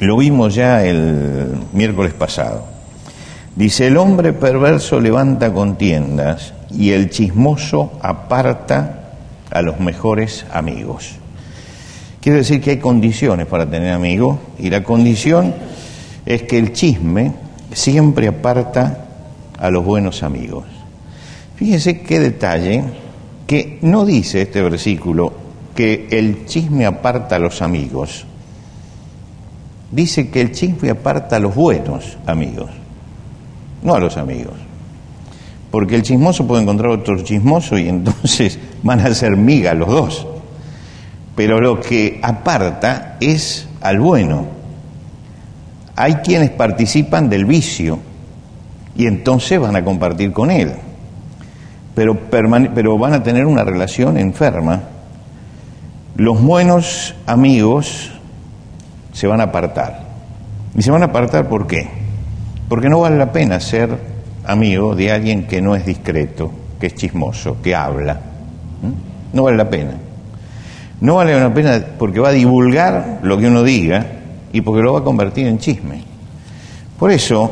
Lo 0.00 0.16
vimos 0.16 0.54
ya 0.54 0.82
el 0.82 1.58
miércoles 1.74 2.14
pasado. 2.14 2.75
Dice, 3.56 3.86
el 3.86 3.96
hombre 3.96 4.34
perverso 4.34 5.00
levanta 5.00 5.52
contiendas 5.52 6.52
y 6.70 6.90
el 6.90 7.08
chismoso 7.10 7.98
aparta 8.02 9.14
a 9.50 9.62
los 9.62 9.80
mejores 9.80 10.44
amigos. 10.52 11.12
Quiere 12.20 12.38
decir 12.38 12.60
que 12.60 12.72
hay 12.72 12.78
condiciones 12.78 13.46
para 13.46 13.64
tener 13.64 13.92
amigos 13.92 14.38
y 14.58 14.68
la 14.68 14.82
condición 14.82 15.54
es 16.26 16.42
que 16.42 16.58
el 16.58 16.72
chisme 16.72 17.32
siempre 17.72 18.28
aparta 18.28 19.06
a 19.58 19.70
los 19.70 19.84
buenos 19.84 20.22
amigos. 20.22 20.64
Fíjense 21.54 22.02
qué 22.02 22.20
detalle 22.20 22.84
que 23.46 23.78
no 23.80 24.04
dice 24.04 24.42
este 24.42 24.60
versículo 24.60 25.32
que 25.74 26.08
el 26.10 26.46
chisme 26.46 26.84
aparta 26.84 27.36
a 27.36 27.38
los 27.38 27.62
amigos. 27.62 28.26
Dice 29.90 30.28
que 30.28 30.40
el 30.40 30.52
chisme 30.52 30.90
aparta 30.90 31.36
a 31.36 31.38
los 31.38 31.54
buenos 31.54 32.18
amigos, 32.26 32.70
no 33.86 33.94
a 33.94 34.00
los 34.00 34.16
amigos. 34.16 34.54
Porque 35.70 35.94
el 35.94 36.02
chismoso 36.02 36.46
puede 36.46 36.62
encontrar 36.62 36.90
otro 36.90 37.18
chismoso 37.22 37.78
y 37.78 37.88
entonces 37.88 38.58
van 38.82 39.00
a 39.00 39.14
ser 39.14 39.36
migas 39.36 39.76
los 39.76 39.88
dos 39.88 40.26
pero 41.36 41.60
lo 41.60 41.80
que 41.80 42.18
aparta 42.22 43.18
es 43.20 43.68
al 43.82 44.00
bueno. 44.00 44.46
Hay 45.94 46.14
quienes 46.16 46.50
participan 46.50 47.28
del 47.28 47.44
vicio 47.44 47.98
y 48.96 49.06
entonces 49.06 49.60
van 49.60 49.76
a 49.76 49.84
compartir 49.84 50.32
con 50.32 50.50
él, 50.50 50.72
pero, 51.94 52.18
pero 52.30 52.98
van 52.98 53.12
a 53.12 53.22
tener 53.22 53.44
una 53.44 53.62
relación 53.64 54.16
enferma. 54.16 54.80
Los 56.16 56.42
buenos 56.42 57.14
amigos 57.26 58.12
se 59.12 59.26
van 59.26 59.40
a 59.40 59.44
apartar. 59.44 60.06
¿Y 60.74 60.82
se 60.82 60.90
van 60.90 61.02
a 61.02 61.06
apartar 61.06 61.48
por 61.48 61.66
qué? 61.66 61.88
Porque 62.68 62.88
no 62.88 63.00
vale 63.00 63.16
la 63.16 63.32
pena 63.32 63.60
ser 63.60 63.96
amigo 64.44 64.94
de 64.94 65.12
alguien 65.12 65.46
que 65.46 65.60
no 65.60 65.76
es 65.76 65.86
discreto, 65.86 66.50
que 66.80 66.88
es 66.88 66.94
chismoso, 66.94 67.58
que 67.62 67.74
habla. 67.74 68.14
¿Mm? 68.14 69.36
No 69.36 69.42
vale 69.44 69.56
la 69.56 69.68
pena. 69.68 69.92
No 71.00 71.16
vale 71.16 71.38
la 71.38 71.52
pena 71.52 71.84
porque 71.98 72.20
va 72.20 72.30
a 72.30 72.32
divulgar 72.32 73.20
lo 73.22 73.38
que 73.38 73.46
uno 73.46 73.62
diga 73.62 74.06
y 74.52 74.62
porque 74.62 74.82
lo 74.82 74.94
va 74.94 75.00
a 75.00 75.04
convertir 75.04 75.46
en 75.46 75.58
chisme. 75.58 76.02
Por 76.98 77.10
eso, 77.10 77.50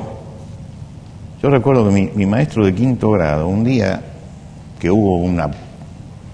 yo 1.43 1.51
recuerdo 1.51 1.89
que 1.89 2.11
mi, 2.15 2.27
maestro 2.27 2.65
de 2.65 2.75
quinto 2.75 3.11
grado, 3.11 3.47
un 3.47 3.63
día 3.63 4.01
que 4.79 4.91
hubo 4.91 5.19
una 5.19 5.51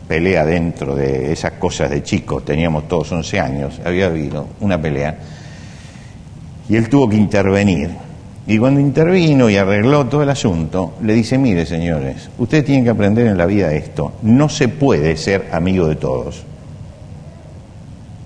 pelea 0.07 0.45
dentro 0.45 0.95
de 0.95 1.33
esas 1.33 1.53
cosas 1.53 1.91
de 1.91 2.05
chicos, 2.05 2.45
teníamos 2.45 2.87
todos 2.87 3.11
11 3.11 3.41
años, 3.41 3.81
había 3.85 4.07
habido 4.07 4.47
una 4.61 4.81
pelea, 4.81 5.19
y 6.69 6.77
él 6.77 6.89
tuvo 6.89 7.09
que 7.09 7.17
intervenir. 7.17 7.91
Y 8.47 8.59
cuando 8.59 8.81
intervino 8.81 9.49
y 9.49 9.57
arregló 9.57 10.07
todo 10.07 10.23
el 10.23 10.31
asunto, 10.31 10.95
le 11.03 11.15
dice, 11.15 11.39
mire 11.39 11.67
señores, 11.67 12.31
ustedes 12.39 12.65
tienen 12.65 12.85
que 12.85 12.91
aprender 12.91 13.27
en 13.27 13.39
la 13.39 13.47
vida 13.47 13.73
esto, 13.73 14.15
no 14.23 14.49
se 14.49 14.69
puede 14.69 15.17
ser 15.17 15.49
amigo 15.53 15.87
de 15.87 15.97
todos. 15.97 16.45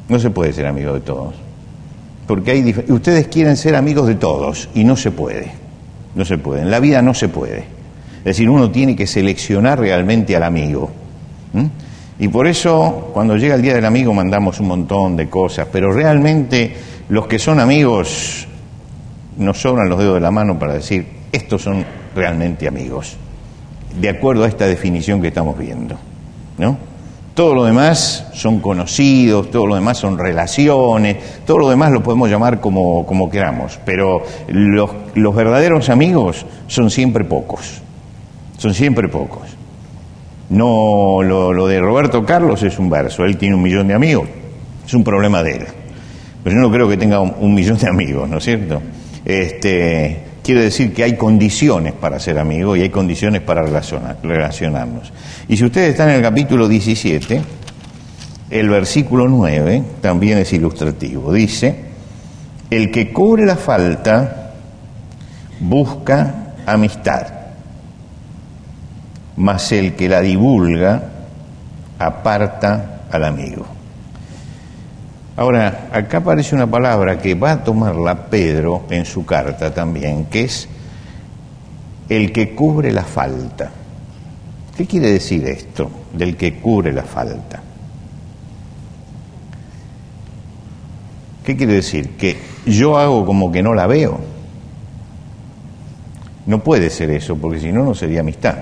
No 0.09 0.19
se 0.19 0.31
puede 0.31 0.53
ser 0.53 0.67
amigo 0.67 0.95
de 0.95 1.01
todos. 1.01 1.35
Porque 2.27 2.53
hay 2.53 2.85
ustedes 2.89 3.29
quieren 3.29 3.57
ser 3.57 3.75
amigos 3.75 4.07
de 4.07 4.15
todos 4.15 4.69
y 4.75 4.85
no 4.85 4.97
se 4.97 5.11
puede. 5.11 5.51
No 6.15 6.25
se 6.25 6.39
puede. 6.39 6.63
En 6.63 6.71
la 6.71 6.81
vida 6.81 7.03
no 7.03 7.13
se 7.13 7.29
puede. 7.29 7.65
Es 8.19 8.25
decir, 8.25 8.49
uno 8.49 8.71
tiene 8.71 8.97
que 8.97 9.07
seleccionar 9.07 9.79
realmente 9.79 10.35
al 10.37 10.45
amigo. 10.45 10.91
Y 12.19 12.29
por 12.29 12.47
eso, 12.47 13.11
cuando 13.13 13.37
llega 13.37 13.57
el 13.57 13.63
Día 13.63 13.75
del 13.75 13.85
Amigo, 13.85 14.15
mandamos 14.15 14.61
un 14.61 14.69
montón 14.69 15.17
de 15.17 15.29
cosas, 15.29 15.69
pero 15.71 15.93
realmente 15.93 16.75
los 17.09 17.27
que 17.27 17.39
son 17.39 17.61
amigos 17.61 18.47
nos 19.37 19.61
sobran 19.61 19.89
los 19.89 19.99
dedos 19.99 20.15
de 20.15 20.21
la 20.21 20.31
mano 20.31 20.59
para 20.59 20.75
decir 20.75 21.07
estos 21.33 21.63
son 21.63 21.85
realmente 22.15 22.69
amigos, 22.69 23.17
de 24.01 24.09
acuerdo 24.09 24.45
a 24.45 24.49
esta 24.49 24.67
definición 24.67 25.21
que 25.21 25.29
estamos 25.29 25.59
viendo, 25.59 25.97
¿no? 26.59 26.77
Todo 27.35 27.57
lo 27.57 27.65
demás 27.65 28.29
son 28.33 28.61
conocidos, 28.61 29.51
todo 29.51 29.67
lo 29.67 29.75
demás 29.75 29.99
son 29.99 30.17
relaciones, 30.17 31.17
todo 31.45 31.59
lo 31.59 31.69
demás 31.69 31.91
lo 31.91 32.01
podemos 32.01 32.31
llamar 32.31 32.61
como, 32.61 33.05
como 33.05 33.29
queramos, 33.29 33.81
pero 33.85 34.23
los, 34.47 34.91
los 35.15 35.35
verdaderos 35.35 35.89
amigos 35.89 36.47
son 36.69 36.91
siempre 36.91 37.25
pocos, 37.25 37.83
son 38.57 38.73
siempre 38.73 39.09
pocos. 39.09 39.43
No, 40.51 41.23
lo, 41.25 41.67
de 41.67 41.81
Roberto 41.81 42.25
Carlos 42.25 42.63
es 42.63 42.79
un 42.79 42.89
verso, 42.89 43.25
él 43.25 43.37
tiene 43.37 43.57
un 43.57 43.63
millón 43.63 43.89
de 43.89 43.95
amigos, 43.95 44.29
es 44.87 44.95
un 44.95 45.03
problema 45.03 45.43
de 45.43 45.57
él. 45.57 45.67
Pero 46.45 46.55
yo 46.55 46.63
no 46.63 46.71
creo 46.71 46.89
que 46.89 46.97
tenga 46.97 47.19
un, 47.19 47.35
un 47.41 47.53
millón 47.53 47.79
de 47.79 47.89
amigos, 47.89 48.29
¿no 48.29 48.39
es 48.39 48.45
cierto? 48.45 48.81
Este, 49.25 50.25
quiere 50.43 50.63
decir 50.63 50.93
que 50.93 51.05
hay 51.05 51.17
condiciones 51.17 51.95
para 51.95 52.19
ser 52.21 52.39
amigos 52.39 52.79
y 52.79 52.83
hay 52.83 52.91
condiciones 52.91 53.41
para 53.41 53.63
relacionarnos. 53.63 55.13
Y 55.49 55.57
si 55.57 55.65
ustedes 55.65 55.91
están 55.91 56.11
en 56.11 56.17
el 56.17 56.23
capítulo 56.23 56.69
17, 56.69 57.43
el 58.51 58.69
versículo 58.69 59.27
9 59.27 59.83
también 60.01 60.39
es 60.39 60.53
ilustrativo. 60.53 61.33
Dice, 61.33 61.75
el 62.71 62.91
que 62.91 63.13
cubre 63.13 63.47
la 63.47 63.57
falta 63.57 64.53
busca 65.61 66.55
amistad, 66.67 67.27
mas 69.37 69.73
el 69.73 69.95
que 69.95 70.09
la 70.09 70.21
divulga 70.21 71.03
aparta 71.99 73.03
al 73.11 73.25
amigo. 73.25 73.67
Ahora, 75.37 75.89
acá 75.93 76.19
aparece 76.19 76.55
una 76.55 76.69
palabra 76.69 77.19
que 77.19 77.35
va 77.35 77.53
a 77.53 77.65
tomarla 77.65 78.27
Pedro 78.27 78.85
en 78.89 79.05
su 79.05 79.27
carta 79.27 79.75
también, 79.75 80.27
que 80.27 80.45
es 80.45 80.69
el 82.09 82.31
que 82.31 82.55
cubre 82.55 82.93
la 82.93 83.03
falta. 83.03 83.71
¿Qué 84.77 84.87
quiere 84.87 85.11
decir 85.11 85.45
esto 85.47 85.91
del 86.13 86.37
que 86.37 86.55
cubre 86.61 86.93
la 86.93 87.03
falta? 87.03 87.61
¿Qué 91.45 91.57
quiere 91.57 91.75
decir? 91.75 92.17
Que 92.17 92.39
yo 92.67 92.97
hago 92.97 93.27
como 93.27 93.51
que 93.51 93.63
no 93.63 93.75
la 93.75 93.89
veo. 93.89 94.21
No 96.47 96.63
puede 96.63 96.91
ser 96.91 97.11
eso, 97.11 97.37
porque 97.37 97.59
si 97.59 97.73
no, 97.73 97.85
no 97.85 97.95
sería 97.95 98.21
amistad. 98.21 98.57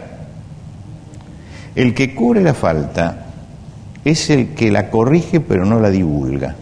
El 1.75 1.95
que 1.95 2.15
cubre 2.15 2.41
la 2.41 2.55
falta 2.55 3.27
es 4.05 4.31
el 4.31 4.55
que 4.55 4.71
la 4.71 4.91
corrige 4.91 5.41
pero 5.41 5.65
no 5.65 5.79
la 5.81 5.91
divulga. 5.91 6.57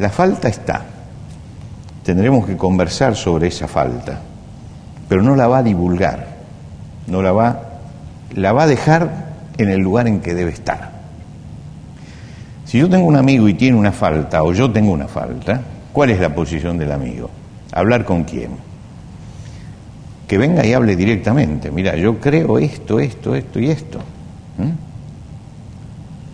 La 0.00 0.08
falta 0.08 0.48
está. 0.48 0.82
Tendremos 2.02 2.46
que 2.46 2.56
conversar 2.56 3.14
sobre 3.14 3.48
esa 3.48 3.68
falta, 3.68 4.18
pero 5.06 5.22
no 5.22 5.36
la 5.36 5.46
va 5.46 5.58
a 5.58 5.62
divulgar, 5.62 6.26
no 7.06 7.20
la 7.20 7.32
va, 7.32 7.60
la 8.34 8.52
va 8.52 8.62
a 8.62 8.66
dejar 8.66 9.10
en 9.58 9.68
el 9.68 9.80
lugar 9.80 10.08
en 10.08 10.20
que 10.20 10.34
debe 10.34 10.52
estar. 10.52 10.90
Si 12.64 12.78
yo 12.78 12.88
tengo 12.88 13.06
un 13.06 13.16
amigo 13.16 13.46
y 13.46 13.52
tiene 13.52 13.76
una 13.76 13.92
falta, 13.92 14.42
o 14.42 14.54
yo 14.54 14.72
tengo 14.72 14.90
una 14.92 15.06
falta, 15.06 15.60
¿cuál 15.92 16.08
es 16.08 16.18
la 16.18 16.34
posición 16.34 16.78
del 16.78 16.92
amigo? 16.92 17.28
¿Hablar 17.70 18.06
con 18.06 18.24
quién? 18.24 18.52
Que 20.26 20.38
venga 20.38 20.64
y 20.64 20.72
hable 20.72 20.96
directamente. 20.96 21.70
Mira, 21.70 21.94
yo 21.94 22.18
creo 22.18 22.58
esto, 22.58 23.00
esto, 23.00 23.34
esto 23.34 23.60
y 23.60 23.68
esto. 23.68 23.98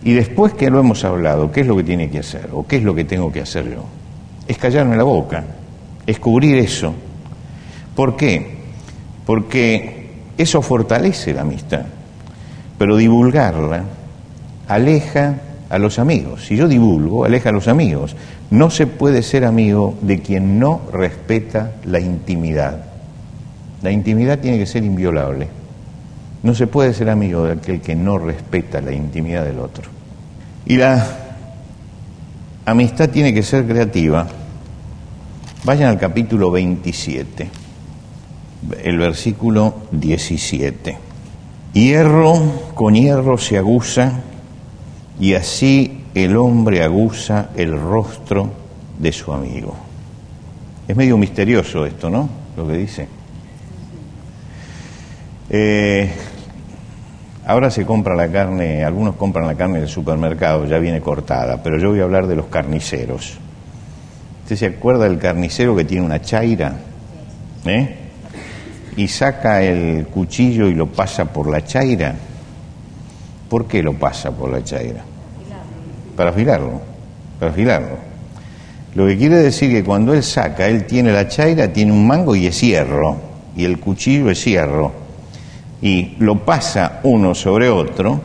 Y 0.03 0.13
después 0.13 0.53
que 0.53 0.69
lo 0.69 0.79
hemos 0.79 1.03
hablado, 1.03 1.51
¿qué 1.51 1.61
es 1.61 1.67
lo 1.67 1.75
que 1.75 1.83
tiene 1.83 2.09
que 2.09 2.19
hacer? 2.19 2.49
¿O 2.53 2.65
qué 2.65 2.77
es 2.77 2.83
lo 2.83 2.95
que 2.95 3.03
tengo 3.03 3.31
que 3.31 3.41
hacer 3.41 3.69
yo? 3.69 3.83
Es 4.47 4.57
callarme 4.57 4.95
la 4.95 5.03
boca, 5.03 5.43
es 6.05 6.19
cubrir 6.19 6.57
eso. 6.57 6.93
¿Por 7.95 8.15
qué? 8.15 8.57
Porque 9.25 10.09
eso 10.37 10.61
fortalece 10.61 11.33
la 11.33 11.41
amistad, 11.41 11.85
pero 12.77 12.95
divulgarla 12.95 13.83
aleja 14.67 15.39
a 15.69 15.77
los 15.79 15.99
amigos. 15.99 16.45
Si 16.45 16.55
yo 16.55 16.67
divulgo, 16.67 17.25
aleja 17.25 17.49
a 17.49 17.53
los 17.53 17.67
amigos. 17.67 18.15
No 18.49 18.69
se 18.69 18.87
puede 18.87 19.23
ser 19.23 19.45
amigo 19.45 19.97
de 20.01 20.21
quien 20.21 20.59
no 20.59 20.81
respeta 20.91 21.73
la 21.85 21.99
intimidad. 21.99 22.85
La 23.81 23.91
intimidad 23.91 24.39
tiene 24.39 24.57
que 24.57 24.65
ser 24.65 24.83
inviolable. 24.83 25.47
No 26.43 26.53
se 26.53 26.67
puede 26.67 26.93
ser 26.93 27.09
amigo 27.09 27.43
de 27.43 27.53
aquel 27.53 27.81
que 27.81 27.95
no 27.95 28.17
respeta 28.17 28.81
la 28.81 28.91
intimidad 28.91 29.43
del 29.43 29.59
otro. 29.59 29.89
Y 30.65 30.77
la 30.77 31.05
amistad 32.65 33.09
tiene 33.09 33.33
que 33.33 33.43
ser 33.43 33.65
creativa. 33.65 34.27
Vayan 35.63 35.89
al 35.89 35.99
capítulo 35.99 36.51
27, 36.51 37.49
el 38.83 38.97
versículo 38.97 39.73
17. 39.91 40.97
Hierro 41.73 42.71
con 42.73 42.95
hierro 42.95 43.37
se 43.37 43.57
aguza 43.57 44.21
y 45.19 45.33
así 45.33 46.05
el 46.13 46.37
hombre 46.37 46.83
aguza 46.83 47.49
el 47.55 47.79
rostro 47.79 48.51
de 48.97 49.11
su 49.11 49.31
amigo. 49.31 49.75
Es 50.87 50.95
medio 50.95 51.17
misterioso 51.17 51.85
esto, 51.85 52.09
¿no? 52.09 52.29
Lo 52.55 52.67
que 52.67 52.77
dice. 52.77 53.16
Eh, 55.49 56.11
Ahora 57.47 57.71
se 57.71 57.85
compra 57.85 58.13
la 58.13 58.27
carne, 58.27 58.83
algunos 58.83 59.15
compran 59.15 59.47
la 59.47 59.55
carne 59.55 59.79
del 59.79 59.87
supermercado, 59.87 60.65
ya 60.65 60.79
viene 60.79 60.99
cortada, 60.99 61.63
pero 61.63 61.77
yo 61.77 61.91
voy 61.91 62.01
a 62.01 62.03
hablar 62.03 62.27
de 62.27 62.35
los 62.35 62.47
carniceros. 62.47 63.37
¿Usted 64.43 64.57
se 64.57 64.65
acuerda 64.65 65.05
del 65.05 65.17
carnicero 65.17 65.73
que 65.73 65.85
tiene 65.85 66.05
una 66.05 66.21
chaira? 66.21 66.75
¿Eh? 67.63 67.95
Y 68.97 69.07
saca 69.07 69.63
el 69.63 70.07
cuchillo 70.07 70.67
y 70.67 70.73
lo 70.73 70.87
pasa 70.87 71.23
por 71.23 71.49
la 71.49 71.63
chaira. 71.63 72.15
¿Por 73.49 73.65
qué 73.65 73.81
lo 73.81 73.93
pasa 73.93 74.29
por 74.29 74.51
la 74.51 74.61
chaira? 74.61 75.05
Para 76.17 76.31
afilarlo, 76.31 76.81
para 77.39 77.53
afilarlo. 77.53 77.97
Lo 78.93 79.07
que 79.07 79.17
quiere 79.17 79.37
decir 79.37 79.71
que 79.71 79.85
cuando 79.85 80.13
él 80.13 80.21
saca, 80.21 80.67
él 80.67 80.85
tiene 80.85 81.13
la 81.13 81.29
chaira, 81.29 81.71
tiene 81.71 81.93
un 81.93 82.05
mango 82.05 82.35
y 82.35 82.47
es 82.47 82.59
hierro, 82.59 83.15
y 83.55 83.63
el 83.63 83.79
cuchillo 83.79 84.29
es 84.29 84.43
hierro 84.43 85.06
y 85.81 86.15
lo 86.19 86.39
pasa 86.39 86.99
uno 87.03 87.35
sobre 87.35 87.69
otro 87.69 88.19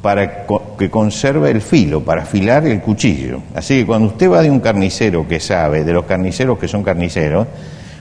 para 0.00 0.46
que 0.78 0.88
conserve 0.88 1.50
el 1.50 1.60
filo, 1.60 2.00
para 2.02 2.22
afilar 2.22 2.64
el 2.66 2.80
cuchillo. 2.80 3.40
Así 3.54 3.80
que 3.80 3.86
cuando 3.86 4.08
usted 4.08 4.30
va 4.30 4.42
de 4.42 4.50
un 4.50 4.60
carnicero 4.60 5.26
que 5.26 5.40
sabe, 5.40 5.84
de 5.84 5.92
los 5.92 6.04
carniceros 6.04 6.58
que 6.58 6.68
son 6.68 6.84
carniceros, 6.84 7.46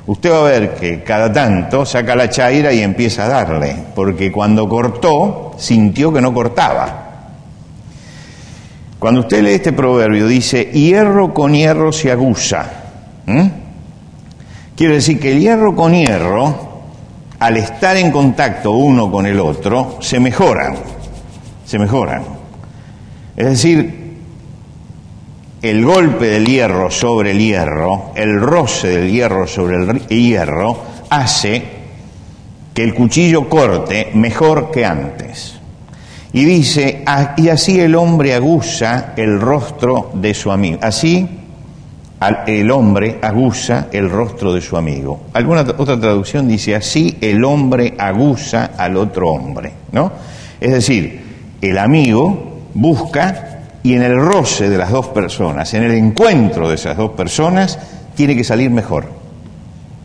usted 0.05 0.31
va 0.31 0.39
a 0.39 0.51
ver 0.51 0.75
que 0.75 1.01
cada 1.03 1.33
tanto 1.33 1.85
saca 1.85 2.15
la 2.15 2.29
chaira 2.29 2.71
y 2.71 2.81
empieza 2.81 3.25
a 3.25 3.29
darle, 3.29 3.75
porque 3.95 4.31
cuando 4.31 4.69
cortó, 4.69 5.55
sintió 5.57 6.13
que 6.13 6.21
no 6.21 6.33
cortaba. 6.33 7.01
Cuando 8.99 9.21
usted 9.21 9.41
lee 9.43 9.53
este 9.53 9.73
proverbio, 9.73 10.27
dice, 10.27 10.65
hierro 10.65 11.33
con 11.33 11.53
hierro 11.53 11.91
se 11.91 12.11
aguza. 12.11 12.65
Quiere 14.75 14.95
decir 14.95 15.19
que 15.19 15.31
el 15.31 15.39
hierro 15.39 15.75
con 15.75 15.93
hierro 15.93 16.64
al 17.45 17.57
estar 17.57 17.95
en 17.95 18.09
contacto 18.09 18.71
uno 18.71 19.11
con 19.11 19.27
el 19.27 19.39
otro, 19.39 19.99
se 20.01 20.19
mejoran, 20.19 20.77
se 21.63 21.77
mejoran. 21.77 22.23
Es 23.37 23.45
decir, 23.45 24.15
el 25.61 25.85
golpe 25.85 26.25
del 26.25 26.47
hierro 26.47 26.89
sobre 26.89 27.29
el 27.29 27.37
hierro, 27.37 28.13
el 28.15 28.41
roce 28.41 28.87
del 28.87 29.11
hierro 29.11 29.45
sobre 29.45 29.75
el 29.75 30.07
hierro, 30.07 30.75
hace 31.11 31.61
que 32.73 32.83
el 32.83 32.95
cuchillo 32.95 33.47
corte 33.47 34.09
mejor 34.15 34.71
que 34.71 34.83
antes. 34.83 35.59
Y 36.33 36.45
dice, 36.45 37.03
ah, 37.05 37.35
y 37.37 37.49
así 37.49 37.79
el 37.79 37.93
hombre 37.93 38.33
aguza 38.33 39.13
el 39.17 39.39
rostro 39.39 40.09
de 40.15 40.33
su 40.33 40.51
amigo. 40.51 40.79
Así 40.81 41.44
el 42.47 42.71
hombre 42.71 43.19
aguza 43.21 43.87
el 43.91 44.09
rostro 44.09 44.53
de 44.53 44.61
su 44.61 44.77
amigo. 44.77 45.25
Alguna 45.33 45.61
otra 45.61 45.99
traducción 45.99 46.47
dice 46.47 46.75
así, 46.75 47.17
el 47.21 47.43
hombre 47.43 47.93
aguza 47.97 48.71
al 48.77 48.97
otro 48.97 49.29
hombre, 49.29 49.71
¿no? 49.91 50.11
Es 50.59 50.71
decir, 50.71 51.21
el 51.61 51.77
amigo 51.77 52.61
busca 52.73 53.59
y 53.83 53.93
en 53.93 54.01
el 54.01 54.17
roce 54.17 54.69
de 54.69 54.77
las 54.77 54.89
dos 54.89 55.09
personas, 55.09 55.73
en 55.73 55.83
el 55.83 55.91
encuentro 55.91 56.67
de 56.67 56.75
esas 56.75 56.97
dos 56.97 57.11
personas, 57.11 57.77
tiene 58.15 58.35
que 58.35 58.43
salir 58.43 58.71
mejor. 58.71 59.05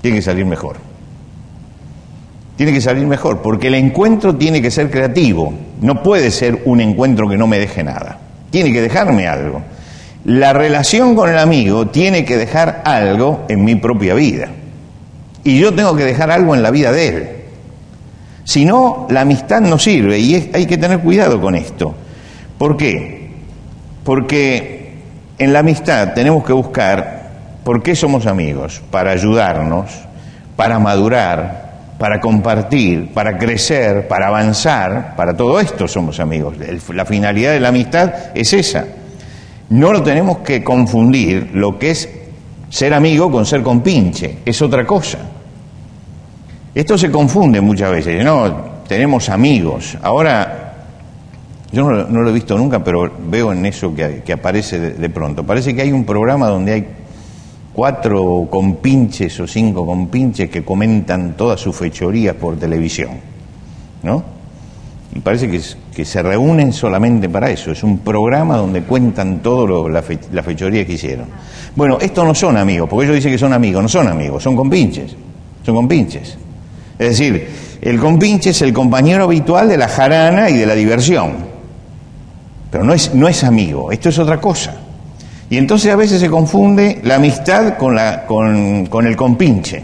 Tiene 0.03 0.19
que 0.19 0.23
salir 0.23 0.45
mejor. 0.45 0.77
Tiene 2.57 2.73
que 2.73 2.81
salir 2.83 3.07
mejor, 3.07 3.41
porque 3.41 3.69
el 3.69 3.75
encuentro 3.75 4.37
tiene 4.37 4.61
que 4.61 4.71
ser 4.71 4.91
creativo. 4.91 5.55
No 5.81 6.03
puede 6.03 6.31
ser 6.31 6.63
un 6.67 6.81
encuentro 6.83 7.27
que 7.27 7.39
no 7.39 7.47
me 7.47 7.59
deje 7.59 7.83
nada. 7.83 8.19
Tiene 8.51 8.71
que 8.73 8.83
dejarme 8.83 9.27
algo. 9.27 9.63
La 10.25 10.53
relación 10.53 11.15
con 11.15 11.31
el 11.31 11.39
amigo 11.39 11.87
tiene 11.87 12.25
que 12.25 12.37
dejar 12.37 12.83
algo 12.85 13.45
en 13.49 13.65
mi 13.65 13.77
propia 13.77 14.15
vida. 14.15 14.49
Y 15.45 15.59
yo 15.59 15.75
tengo 15.75 15.97
que 15.97 16.05
dejar 16.05 16.31
algo 16.31 16.55
en 16.55 16.63
la 16.63 16.71
vida 16.71 16.93
de 16.93 17.09
él. 17.09 17.29
Si 18.45 18.65
no, 18.65 19.07
la 19.11 19.23
amistad 19.23 19.61
no 19.61 19.79
sirve 19.79 20.19
y 20.19 20.51
hay 20.53 20.67
que 20.67 20.77
tener 20.77 21.01
cuidado 21.01 21.41
con 21.41 21.55
esto. 21.55 21.95
¿Por 22.59 22.77
qué? 22.77 23.31
Porque 24.05 24.93
en 25.39 25.53
la 25.53 25.61
amistad 25.61 26.13
tenemos 26.13 26.45
que 26.45 26.53
buscar, 26.53 27.21
¿Por 27.65 27.83
qué 27.83 27.95
somos 27.95 28.27
amigos? 28.27 28.83
Para 28.91 29.11
ayudarnos, 29.13 29.91
para 30.57 30.79
madurar, 30.79 31.71
para 31.99 32.19
compartir, 32.19 33.13
para 33.13 33.37
crecer, 33.37 34.09
para 34.09 34.29
avanzar, 34.29 35.15
para 35.15 35.37
todo 35.37 35.61
esto 35.61 35.87
somos 35.87 36.21
amigos. 36.21 36.57
La 36.93 37.05
finalidad 37.05 37.53
de 37.53 37.61
la 37.61 37.69
amistad 37.69 38.13
es 38.35 38.53
esa. 38.55 38.87
No 39.71 39.93
lo 39.93 40.03
tenemos 40.03 40.39
que 40.39 40.63
confundir 40.63 41.51
lo 41.55 41.79
que 41.79 41.93
es 41.93 42.09
ser 42.69 42.95
amigo 42.95 43.31
con 43.31 43.47
ser 43.47 43.63
compinche, 43.63 44.39
es 44.45 44.61
otra 44.63 44.87
cosa. 44.87 45.19
Esto 46.75 46.97
se 46.97 47.11
confunde 47.11 47.61
muchas 47.61 47.91
veces, 47.91 48.25
no, 48.25 48.49
tenemos 48.87 49.29
amigos. 49.29 49.97
Ahora, 50.03 50.87
yo 51.73 51.89
no, 51.89 52.23
lo 52.23 52.31
he 52.31 52.33
visto 52.33 52.57
nunca, 52.59 52.83
pero 52.83 53.13
veo 53.29 53.53
en 53.53 53.67
eso 53.67 53.95
que, 53.95 54.33
aparece 54.33 54.79
de 54.79 55.09
pronto. 55.11 55.45
Parece 55.45 55.75
que 55.75 55.83
hay 55.83 55.93
un 55.93 56.05
programa 56.05 56.49
donde 56.49 56.73
hay 56.73 56.87
cuatro 57.73 58.49
compinches 58.51 59.39
o 59.39 59.47
cinco 59.47 59.87
compinches 59.87 60.51
que 60.51 60.65
comentan 60.65 61.37
todas 61.37 61.61
sus 61.61 61.77
fechorías 61.77 62.35
por 62.35 62.57
televisión, 62.57 63.11
¿no? 64.03 64.23
Y 65.15 65.21
parece 65.21 65.49
que, 65.49 65.61
se 66.05 66.23
reúnen 66.23 66.73
solamente 66.73 67.29
para 67.29 67.51
eso, 67.51 67.73
es 67.73 67.83
un 67.83 67.99
programa 67.99 68.57
donde 68.57 68.83
cuentan 68.83 69.41
todo 69.41 69.89
la, 69.89 70.03
la 70.33 70.43
fechoría 70.43 70.87
que 70.87 70.95
hicieron. 70.95 71.27
Bueno, 71.77 71.99
estos 72.01 72.25
no 72.25 72.35
son 72.35 72.57
amigos, 72.57 72.89
porque 72.89 73.07
ellos 73.07 73.17
dicen 73.17 73.33
que 73.33 73.39
son 73.39 73.53
amigos, 73.53 73.83
no 73.83 73.89
son 73.89 74.09
amigos, 74.09 74.43
son 74.43 74.57
compinches, 74.57 75.15
son 75.65 75.75
compinches. 75.75 76.37
Es 76.99 77.09
decir, 77.11 77.49
el 77.81 77.99
compinche 77.99 78.51
es 78.51 78.63
el 78.63 78.73
compañero 78.73 79.25
habitual 79.25 79.69
de 79.69 79.79
la 79.79 79.89
jarana 79.89 80.51
y 80.51 80.57
de 80.57 80.67
la 80.67 80.75
diversión, 80.75 81.33
pero 82.71 82.85
no 82.85 82.93
es, 82.93 83.15
no 83.15 83.29
es 83.29 83.43
amigo, 83.45 83.91
esto 83.91 84.09
es 84.09 84.19
otra 84.19 84.41
cosa. 84.41 84.75
Y 85.49 85.57
entonces 85.57 85.93
a 85.93 85.97
veces 85.97 86.21
se 86.21 86.31
confunde 86.31 87.01
la 87.03 87.17
amistad 87.17 87.77
con, 87.77 87.95
la, 87.95 88.25
con, 88.27 88.87
con 88.87 89.07
el 89.07 89.17
compinche. 89.17 89.83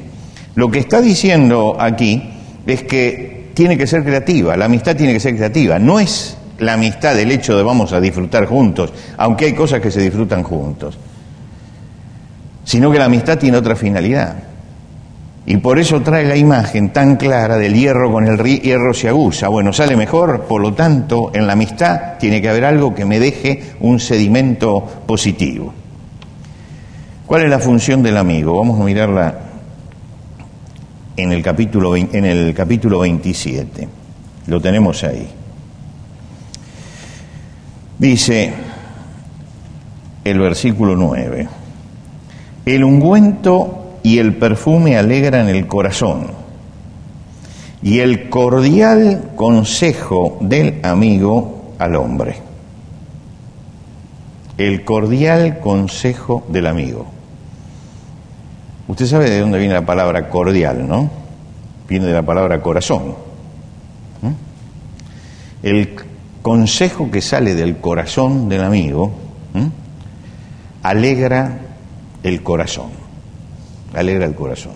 Lo 0.54 0.70
que 0.70 0.78
está 0.78 1.00
diciendo 1.00 1.76
aquí 1.78 2.22
es 2.66 2.84
que 2.84 3.35
tiene 3.56 3.78
que 3.78 3.86
ser 3.86 4.04
creativa, 4.04 4.54
la 4.54 4.66
amistad 4.66 4.94
tiene 4.94 5.14
que 5.14 5.20
ser 5.20 5.34
creativa, 5.34 5.78
no 5.78 5.98
es 5.98 6.36
la 6.58 6.74
amistad 6.74 7.18
el 7.18 7.30
hecho 7.30 7.56
de 7.56 7.62
vamos 7.62 7.90
a 7.94 8.02
disfrutar 8.02 8.44
juntos, 8.44 8.92
aunque 9.16 9.46
hay 9.46 9.54
cosas 9.54 9.80
que 9.80 9.90
se 9.90 10.02
disfrutan 10.02 10.42
juntos, 10.42 10.98
sino 12.64 12.92
que 12.92 12.98
la 12.98 13.06
amistad 13.06 13.38
tiene 13.38 13.56
otra 13.56 13.74
finalidad. 13.74 14.36
Y 15.46 15.56
por 15.56 15.78
eso 15.78 16.02
trae 16.02 16.26
la 16.26 16.36
imagen 16.36 16.90
tan 16.92 17.16
clara 17.16 17.56
del 17.56 17.72
hierro 17.72 18.12
con 18.12 18.28
el 18.28 18.36
hierro 18.60 18.92
se 18.92 19.08
aguza. 19.08 19.48
Bueno, 19.48 19.72
sale 19.72 19.96
mejor, 19.96 20.42
por 20.42 20.60
lo 20.60 20.74
tanto, 20.74 21.30
en 21.32 21.46
la 21.46 21.54
amistad 21.54 22.18
tiene 22.18 22.42
que 22.42 22.50
haber 22.50 22.66
algo 22.66 22.94
que 22.94 23.06
me 23.06 23.18
deje 23.18 23.72
un 23.80 24.00
sedimento 24.00 24.84
positivo. 25.06 25.72
¿Cuál 27.26 27.44
es 27.44 27.48
la 27.48 27.58
función 27.58 28.02
del 28.02 28.18
amigo? 28.18 28.54
Vamos 28.54 28.78
a 28.78 28.84
mirarla 28.84 29.45
en 31.16 31.32
el 31.32 31.42
capítulo, 31.42 31.96
en 31.96 32.24
el 32.24 32.54
capítulo 32.54 33.00
27. 33.00 33.88
Lo 34.46 34.60
tenemos 34.60 35.02
ahí. 35.04 35.28
Dice 37.98 38.52
el 40.24 40.38
versículo 40.38 40.94
9, 40.96 41.48
el 42.66 42.84
ungüento 42.84 43.98
y 44.02 44.18
el 44.18 44.36
perfume 44.36 44.96
alegran 44.96 45.48
el 45.48 45.66
corazón. 45.66 46.46
Y 47.82 48.00
el 48.00 48.28
cordial 48.28 49.32
consejo 49.36 50.38
del 50.40 50.80
amigo 50.82 51.74
al 51.78 51.96
hombre. 51.96 52.36
El 54.58 54.84
cordial 54.84 55.60
consejo 55.60 56.44
del 56.48 56.66
amigo. 56.66 57.15
Usted 58.88 59.06
sabe 59.06 59.30
de 59.30 59.40
dónde 59.40 59.58
viene 59.58 59.74
la 59.74 59.84
palabra 59.84 60.28
cordial, 60.28 60.86
¿no? 60.86 61.10
Viene 61.88 62.06
de 62.06 62.12
la 62.12 62.22
palabra 62.22 62.60
corazón. 62.62 63.14
El 65.62 65.96
consejo 66.42 67.10
que 67.10 67.20
sale 67.20 67.54
del 67.54 67.78
corazón 67.78 68.48
del 68.48 68.62
amigo 68.62 69.12
alegra 70.82 71.58
el 72.22 72.42
corazón 72.42 73.06
alegra 73.96 74.26
el 74.26 74.34
corazón. 74.34 74.72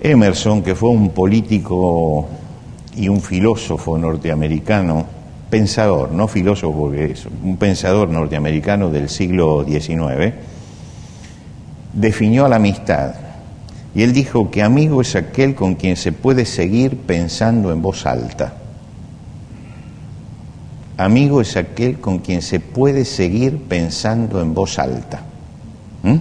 Emerson, 0.00 0.62
que 0.62 0.74
fue 0.74 0.90
un 0.90 1.10
político 1.10 2.28
y 2.94 3.08
un 3.08 3.20
filósofo 3.20 3.98
norteamericano, 3.98 5.06
pensador, 5.50 6.12
no 6.12 6.28
filósofo 6.28 6.78
porque 6.78 7.12
es 7.12 7.26
un 7.26 7.56
pensador 7.56 8.08
norteamericano 8.08 8.90
del 8.90 9.08
siglo 9.08 9.64
XIX, 9.64 10.34
definió 11.96 12.44
a 12.44 12.48
la 12.48 12.56
amistad. 12.56 13.14
Y 13.94 14.02
él 14.02 14.12
dijo 14.12 14.50
que 14.50 14.62
amigo 14.62 15.00
es 15.00 15.16
aquel 15.16 15.54
con 15.54 15.74
quien 15.74 15.96
se 15.96 16.12
puede 16.12 16.44
seguir 16.44 16.98
pensando 16.98 17.72
en 17.72 17.80
voz 17.82 18.06
alta. 18.06 18.52
Amigo 20.98 21.40
es 21.40 21.56
aquel 21.56 21.98
con 21.98 22.18
quien 22.18 22.42
se 22.42 22.60
puede 22.60 23.04
seguir 23.04 23.58
pensando 23.62 24.40
en 24.40 24.54
voz 24.54 24.78
alta. 24.78 25.22
¿Mm? 26.02 26.16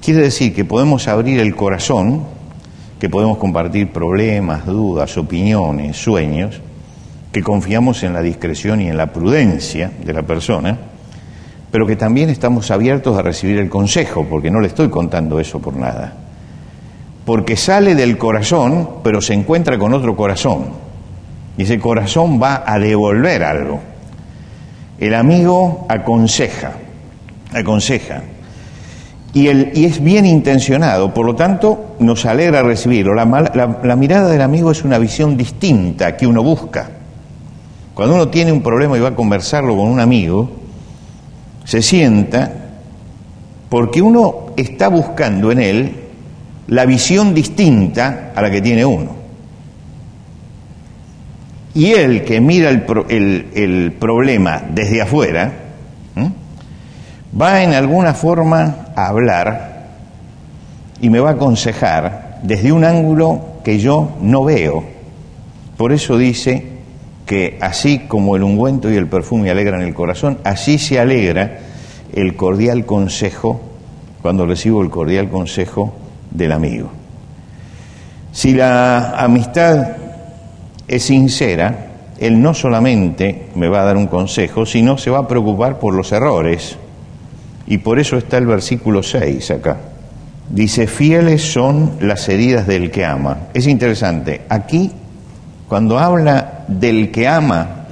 Quiere 0.00 0.22
decir 0.22 0.54
que 0.54 0.64
podemos 0.64 1.08
abrir 1.08 1.40
el 1.40 1.54
corazón, 1.54 2.24
que 2.98 3.10
podemos 3.10 3.36
compartir 3.38 3.92
problemas, 3.92 4.64
dudas, 4.66 5.16
opiniones, 5.18 5.96
sueños, 5.96 6.60
que 7.32 7.42
confiamos 7.42 8.02
en 8.02 8.14
la 8.14 8.22
discreción 8.22 8.80
y 8.80 8.88
en 8.88 8.96
la 8.96 9.12
prudencia 9.12 9.90
de 10.02 10.12
la 10.12 10.22
persona, 10.22 10.78
pero 11.76 11.86
que 11.86 11.96
también 11.96 12.30
estamos 12.30 12.70
abiertos 12.70 13.18
a 13.18 13.20
recibir 13.20 13.58
el 13.58 13.68
consejo, 13.68 14.24
porque 14.24 14.50
no 14.50 14.60
le 14.62 14.68
estoy 14.68 14.88
contando 14.88 15.38
eso 15.38 15.58
por 15.58 15.76
nada. 15.76 16.10
Porque 17.26 17.54
sale 17.54 17.94
del 17.94 18.16
corazón, 18.16 18.88
pero 19.04 19.20
se 19.20 19.34
encuentra 19.34 19.76
con 19.76 19.92
otro 19.92 20.16
corazón. 20.16 20.68
Y 21.58 21.64
ese 21.64 21.78
corazón 21.78 22.40
va 22.42 22.64
a 22.66 22.78
devolver 22.78 23.44
algo. 23.44 23.78
El 24.98 25.14
amigo 25.14 25.84
aconseja, 25.90 26.72
aconseja, 27.52 28.22
y, 29.34 29.48
es 29.84 30.02
bien 30.02 30.24
intencionado, 30.24 31.12
por 31.12 31.26
lo 31.26 31.36
tanto 31.36 31.96
nos 31.98 32.24
alegra 32.24 32.62
recibirlo. 32.62 33.12
La, 33.12 33.96
mirada 33.96 34.30
del 34.30 34.40
amigo 34.40 34.70
es 34.70 34.82
una 34.82 34.96
visión 34.96 35.36
distinta 35.36 36.16
que 36.16 36.26
uno 36.26 36.42
busca. 36.42 36.88
Cuando 37.92 38.14
uno 38.14 38.28
tiene 38.28 38.50
un 38.50 38.62
problema 38.62 38.96
y 38.96 39.00
va 39.00 39.08
a 39.08 39.14
conversarlo 39.14 39.76
con 39.76 39.88
un 39.88 40.00
amigo, 40.00 40.64
se 41.66 41.82
sienta 41.82 42.50
porque 43.68 44.00
uno 44.00 44.52
está 44.56 44.88
buscando 44.88 45.50
en 45.50 45.60
él 45.60 45.92
la 46.68 46.86
visión 46.86 47.34
distinta 47.34 48.32
a 48.34 48.40
la 48.40 48.50
que 48.50 48.62
tiene 48.62 48.84
uno. 48.84 49.10
Y 51.74 51.92
él 51.92 52.24
que 52.24 52.40
mira 52.40 52.70
el, 52.70 53.92
problema 53.98 54.62
desde 54.70 55.02
afuera, 55.02 55.52
va 57.38 57.62
en 57.62 57.74
alguna 57.74 58.14
forma 58.14 58.86
a 58.94 59.08
hablar 59.08 59.86
y 61.00 61.10
me 61.10 61.18
va 61.18 61.30
a 61.30 61.32
aconsejar 61.32 62.38
desde 62.42 62.72
un 62.72 62.84
ángulo 62.84 63.56
que 63.64 63.78
yo 63.78 64.16
no 64.22 64.44
veo. 64.44 64.84
Por 65.76 65.92
eso 65.92 66.16
dice 66.16 66.75
que 67.26 67.58
así 67.60 68.06
como 68.06 68.36
el 68.36 68.44
ungüento 68.44 68.90
y 68.90 68.96
el 68.96 69.08
perfume 69.08 69.50
alegran 69.50 69.82
el 69.82 69.92
corazón, 69.92 70.38
así 70.44 70.78
se 70.78 71.00
alegra 71.00 71.58
el 72.14 72.36
cordial 72.36 72.86
consejo 72.86 73.60
cuando 74.22 74.46
recibo 74.46 74.80
el 74.82 74.90
cordial 74.90 75.28
consejo 75.28 75.92
del 76.30 76.52
amigo. 76.52 76.88
Si 78.32 78.54
la 78.54 79.16
amistad 79.18 79.96
es 80.86 81.02
sincera, 81.02 81.86
él 82.18 82.40
no 82.40 82.54
solamente 82.54 83.48
me 83.56 83.68
va 83.68 83.82
a 83.82 83.84
dar 83.86 83.96
un 83.96 84.06
consejo, 84.06 84.64
sino 84.64 84.96
se 84.96 85.10
va 85.10 85.18
a 85.18 85.28
preocupar 85.28 85.78
por 85.78 85.94
los 85.94 86.12
errores 86.12 86.76
y 87.66 87.78
por 87.78 87.98
eso 87.98 88.16
está 88.16 88.38
el 88.38 88.46
versículo 88.46 89.02
6 89.02 89.50
acá. 89.50 89.76
Dice, 90.48 90.86
fieles 90.86 91.42
son 91.42 91.96
las 92.00 92.28
heridas 92.28 92.68
del 92.68 92.92
que 92.92 93.04
ama. 93.04 93.48
Es 93.52 93.66
interesante, 93.66 94.42
aquí 94.48 94.92
cuando 95.68 95.98
habla 95.98 96.55
del 96.68 97.10
que 97.10 97.28
ama, 97.28 97.86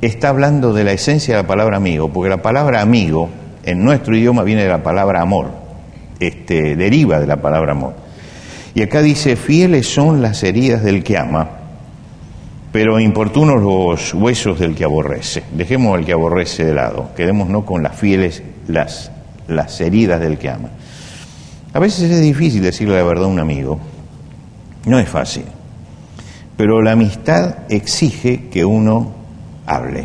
está 0.00 0.28
hablando 0.28 0.72
de 0.72 0.84
la 0.84 0.92
esencia 0.92 1.36
de 1.36 1.42
la 1.42 1.48
palabra 1.48 1.76
amigo, 1.76 2.12
porque 2.12 2.28
la 2.28 2.42
palabra 2.42 2.80
amigo 2.80 3.28
en 3.64 3.84
nuestro 3.84 4.16
idioma 4.16 4.42
viene 4.42 4.62
de 4.62 4.68
la 4.68 4.82
palabra 4.82 5.20
amor, 5.20 5.50
este, 6.18 6.76
deriva 6.76 7.20
de 7.20 7.26
la 7.26 7.36
palabra 7.40 7.72
amor. 7.72 7.94
Y 8.74 8.82
acá 8.82 9.02
dice, 9.02 9.36
fieles 9.36 9.86
son 9.86 10.22
las 10.22 10.42
heridas 10.42 10.82
del 10.82 11.04
que 11.04 11.18
ama, 11.18 11.48
pero 12.72 12.98
importunos 12.98 13.62
los 13.62 14.14
huesos 14.14 14.58
del 14.58 14.74
que 14.74 14.84
aborrece. 14.84 15.42
Dejemos 15.52 15.96
al 15.96 16.04
que 16.04 16.12
aborrece 16.12 16.64
de 16.64 16.74
lado, 16.74 17.10
quedémonos 17.14 17.64
con 17.64 17.82
las 17.82 17.94
fieles 17.94 18.42
las, 18.66 19.10
las 19.46 19.80
heridas 19.80 20.20
del 20.20 20.38
que 20.38 20.48
ama. 20.48 20.70
A 21.74 21.78
veces 21.78 22.10
es 22.10 22.20
difícil 22.20 22.62
decirle 22.62 22.96
la 22.96 23.02
verdad 23.02 23.24
a 23.24 23.28
un 23.28 23.38
amigo, 23.38 23.78
no 24.86 24.98
es 24.98 25.08
fácil, 25.08 25.44
pero 26.62 26.80
la 26.80 26.92
amistad 26.92 27.56
exige 27.70 28.48
que 28.48 28.64
uno 28.64 29.10
hable 29.66 30.04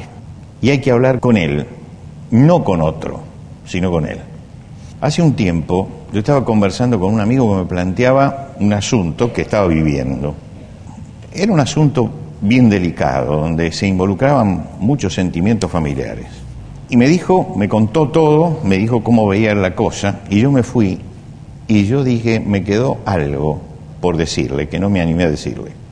y 0.60 0.72
hay 0.72 0.82
que 0.82 0.90
hablar 0.90 1.20
con 1.20 1.38
él, 1.38 1.68
no 2.32 2.64
con 2.64 2.82
otro, 2.82 3.20
sino 3.64 3.92
con 3.92 4.08
él. 4.08 4.18
Hace 5.00 5.22
un 5.22 5.34
tiempo 5.34 5.88
yo 6.12 6.18
estaba 6.18 6.44
conversando 6.44 7.00
con 7.00 7.14
un 7.14 7.20
amigo 7.20 7.48
que 7.48 7.60
me 7.62 7.66
planteaba 7.66 8.56
un 8.60 8.74
asunto 8.74 9.32
que 9.32 9.44
estaba 9.44 9.68
viviendo. 9.68 10.34
Era 11.32 11.54
un 11.54 11.60
asunto 11.60 12.10
bien 12.42 12.72
delicado, 12.72 13.38
donde 13.38 13.72
se 13.72 13.86
involucraban 13.86 14.68
muchos 14.80 15.14
sentimientos 15.14 15.70
familiares. 15.70 16.26
Y 16.90 16.98
me 16.98 17.08
dijo, 17.08 17.54
me 17.56 17.70
contó 17.70 18.10
todo, 18.10 18.62
me 18.64 18.80
dijo 18.80 19.04
cómo 19.04 19.28
veía 19.28 19.54
la 19.54 19.76
cosa, 19.76 20.22
y 20.28 20.40
yo 20.40 20.52
me 20.52 20.64
fui 20.64 20.98
y 21.68 21.86
yo 21.86 22.04
dije, 22.04 22.40
me 22.40 22.64
quedó 22.64 22.98
algo 23.06 23.62
por 24.02 24.18
decirle, 24.18 24.68
que 24.68 24.80
no 24.80 24.90
me 24.90 25.02
animé 25.02 25.26
a 25.26 25.30
decirle. 25.30 25.86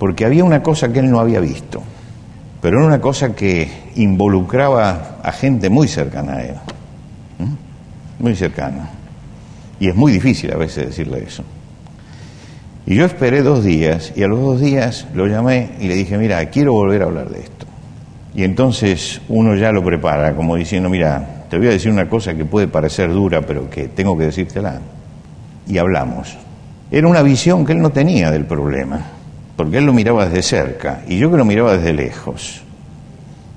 Porque 0.00 0.24
había 0.24 0.42
una 0.42 0.64
cosa 0.64 0.92
que 0.92 0.98
él 0.98 1.12
no 1.12 1.20
había 1.20 1.38
visto, 1.38 1.80
pero 2.60 2.78
era 2.78 2.86
una 2.88 3.00
cosa 3.00 3.36
que 3.36 3.70
involucraba 3.94 5.18
a 5.22 5.30
gente 5.30 5.70
muy 5.70 5.86
cercana 5.86 6.32
a 6.32 6.42
él 6.42 6.54
muy 8.20 8.36
cercano. 8.36 8.88
Y 9.80 9.88
es 9.88 9.96
muy 9.96 10.12
difícil 10.12 10.52
a 10.52 10.56
veces 10.56 10.86
decirle 10.86 11.24
eso. 11.26 11.42
Y 12.86 12.94
yo 12.94 13.04
esperé 13.04 13.42
dos 13.42 13.64
días 13.64 14.12
y 14.14 14.22
a 14.22 14.28
los 14.28 14.40
dos 14.40 14.60
días 14.60 15.06
lo 15.14 15.26
llamé 15.26 15.70
y 15.80 15.88
le 15.88 15.94
dije, 15.94 16.18
mira, 16.18 16.44
quiero 16.50 16.72
volver 16.72 17.02
a 17.02 17.06
hablar 17.06 17.30
de 17.30 17.40
esto. 17.40 17.66
Y 18.34 18.44
entonces 18.44 19.20
uno 19.28 19.56
ya 19.56 19.72
lo 19.72 19.82
prepara 19.82 20.34
como 20.34 20.56
diciendo, 20.56 20.88
mira, 20.88 21.44
te 21.48 21.58
voy 21.58 21.68
a 21.68 21.70
decir 21.70 21.90
una 21.90 22.08
cosa 22.08 22.34
que 22.34 22.44
puede 22.44 22.68
parecer 22.68 23.10
dura, 23.10 23.42
pero 23.42 23.68
que 23.68 23.88
tengo 23.88 24.16
que 24.16 24.24
decírtela. 24.24 24.80
Y 25.66 25.78
hablamos. 25.78 26.36
Era 26.90 27.06
una 27.06 27.22
visión 27.22 27.64
que 27.64 27.72
él 27.72 27.80
no 27.80 27.90
tenía 27.90 28.30
del 28.30 28.44
problema, 28.44 29.00
porque 29.60 29.76
él 29.76 29.84
lo 29.84 29.92
miraba 29.92 30.24
desde 30.24 30.42
cerca 30.42 31.02
y 31.06 31.18
yo 31.18 31.30
que 31.30 31.36
lo 31.36 31.44
miraba 31.44 31.76
desde 31.76 31.92
lejos. 31.92 32.62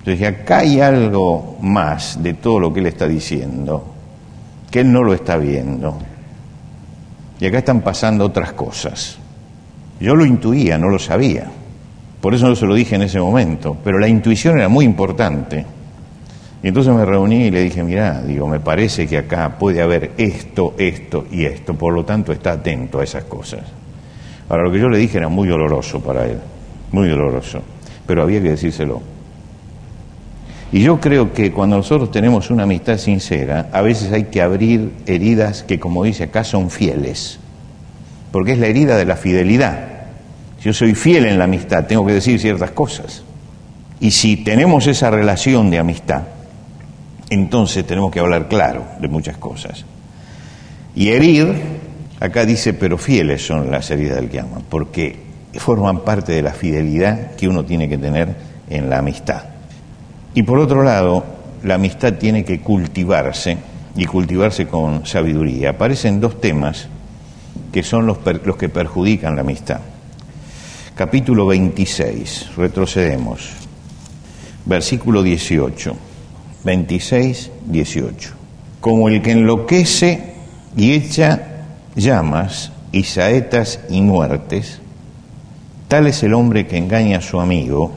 Yo 0.05 0.11
dije, 0.11 0.27
acá 0.27 0.57
hay 0.57 0.81
algo 0.81 1.57
más 1.61 2.21
de 2.21 2.33
todo 2.33 2.59
lo 2.59 2.73
que 2.73 2.81
él 2.81 2.87
está 2.87 3.07
diciendo 3.07 3.85
que 4.69 4.81
él 4.81 4.91
no 4.91 5.01
lo 5.01 5.13
está 5.13 5.37
viendo. 5.37 5.97
Y 7.39 7.45
acá 7.45 7.59
están 7.59 7.79
pasando 7.79 8.25
otras 8.25 8.51
cosas. 8.51 9.17
Yo 10.01 10.13
lo 10.13 10.25
intuía, 10.25 10.77
no 10.77 10.89
lo 10.89 10.99
sabía. 10.99 11.49
Por 12.19 12.33
eso 12.33 12.49
no 12.49 12.55
se 12.57 12.65
lo 12.65 12.75
dije 12.75 12.95
en 12.95 13.03
ese 13.03 13.21
momento. 13.21 13.77
Pero 13.81 13.97
la 13.97 14.09
intuición 14.09 14.57
era 14.57 14.67
muy 14.67 14.83
importante. 14.83 15.65
Y 16.61 16.67
entonces 16.67 16.93
me 16.93 17.05
reuní 17.05 17.45
y 17.45 17.51
le 17.51 17.63
dije, 17.63 17.81
mira, 17.81 18.21
digo, 18.21 18.45
me 18.45 18.59
parece 18.59 19.07
que 19.07 19.19
acá 19.19 19.57
puede 19.57 19.81
haber 19.81 20.11
esto, 20.17 20.73
esto 20.77 21.27
y 21.31 21.45
esto. 21.45 21.75
Por 21.75 21.93
lo 21.93 22.03
tanto, 22.03 22.33
está 22.33 22.51
atento 22.51 22.99
a 22.99 23.05
esas 23.05 23.23
cosas. 23.23 23.61
Ahora, 24.49 24.63
lo 24.63 24.71
que 24.71 24.79
yo 24.79 24.89
le 24.89 24.97
dije 24.97 25.17
era 25.17 25.29
muy 25.29 25.47
doloroso 25.47 26.01
para 26.01 26.25
él. 26.25 26.39
Muy 26.91 27.09
doloroso. 27.09 27.61
Pero 28.05 28.23
había 28.23 28.41
que 28.41 28.49
decírselo. 28.49 29.01
Y 30.71 30.81
yo 30.81 30.99
creo 30.99 31.33
que 31.33 31.51
cuando 31.51 31.77
nosotros 31.77 32.09
tenemos 32.09 32.49
una 32.49 32.63
amistad 32.63 32.97
sincera, 32.97 33.69
a 33.71 33.81
veces 33.81 34.11
hay 34.11 34.25
que 34.25 34.41
abrir 34.41 34.91
heridas 35.05 35.61
que, 35.63 35.79
como 35.79 36.03
dice 36.03 36.23
acá, 36.23 36.43
son 36.43 36.71
fieles. 36.71 37.39
Porque 38.31 38.53
es 38.53 38.57
la 38.57 38.67
herida 38.67 38.97
de 38.97 39.05
la 39.05 39.15
fidelidad. 39.15 39.87
Si 40.57 40.65
yo 40.65 40.73
soy 40.73 40.95
fiel 40.95 41.25
en 41.25 41.37
la 41.37 41.43
amistad, 41.43 41.85
tengo 41.85 42.05
que 42.05 42.13
decir 42.13 42.39
ciertas 42.39 42.71
cosas. 42.71 43.23
Y 43.99 44.11
si 44.11 44.37
tenemos 44.37 44.87
esa 44.87 45.11
relación 45.11 45.69
de 45.69 45.77
amistad, 45.77 46.23
entonces 47.29 47.85
tenemos 47.85 48.11
que 48.11 48.19
hablar 48.19 48.47
claro 48.47 48.83
de 48.99 49.07
muchas 49.07 49.37
cosas. 49.37 49.85
Y 50.95 51.09
herir, 51.09 51.53
acá 52.23 52.45
dice, 52.45 52.73
pero 52.73 52.97
fieles 52.97 53.45
son 53.45 53.69
las 53.69 53.91
heridas 53.91 54.15
del 54.15 54.29
que 54.29 54.39
ama, 54.39 54.61
porque 54.69 55.17
forman 55.55 56.05
parte 56.05 56.31
de 56.31 56.41
la 56.41 56.53
fidelidad 56.53 57.35
que 57.35 57.49
uno 57.49 57.65
tiene 57.65 57.89
que 57.89 57.97
tener 57.97 58.33
en 58.69 58.89
la 58.89 58.99
amistad. 58.99 59.43
Y 60.33 60.43
por 60.43 60.57
otro 60.59 60.83
lado, 60.83 61.25
la 61.63 61.75
amistad 61.75 62.13
tiene 62.13 62.45
que 62.45 62.61
cultivarse 62.61 63.57
y 63.97 64.05
cultivarse 64.05 64.67
con 64.67 65.05
sabiduría. 65.05 65.71
Aparecen 65.71 66.21
dos 66.21 66.39
temas 66.39 66.87
que 67.73 67.83
son 67.83 68.05
los, 68.05 68.19
los 68.45 68.55
que 68.55 68.69
perjudican 68.69 69.35
la 69.35 69.41
amistad. 69.41 69.81
Capítulo 70.95 71.45
26, 71.45 72.51
retrocedemos. 72.55 73.49
Versículo 74.65 75.23
18. 75.23 75.93
26, 76.63 77.51
18. 77.65 78.29
Como 78.79 79.09
el 79.09 79.21
que 79.21 79.31
enloquece 79.31 80.35
y 80.77 80.93
echa 80.93 81.52
llamas 81.95 82.71
y 82.91 83.03
saetas 83.03 83.79
y 83.89 84.01
muertes, 84.01 84.79
tal 85.87 86.07
es 86.07 86.23
el 86.23 86.33
hombre 86.33 86.67
que 86.67 86.77
engaña 86.77 87.17
a 87.17 87.21
su 87.21 87.39
amigo 87.39 87.91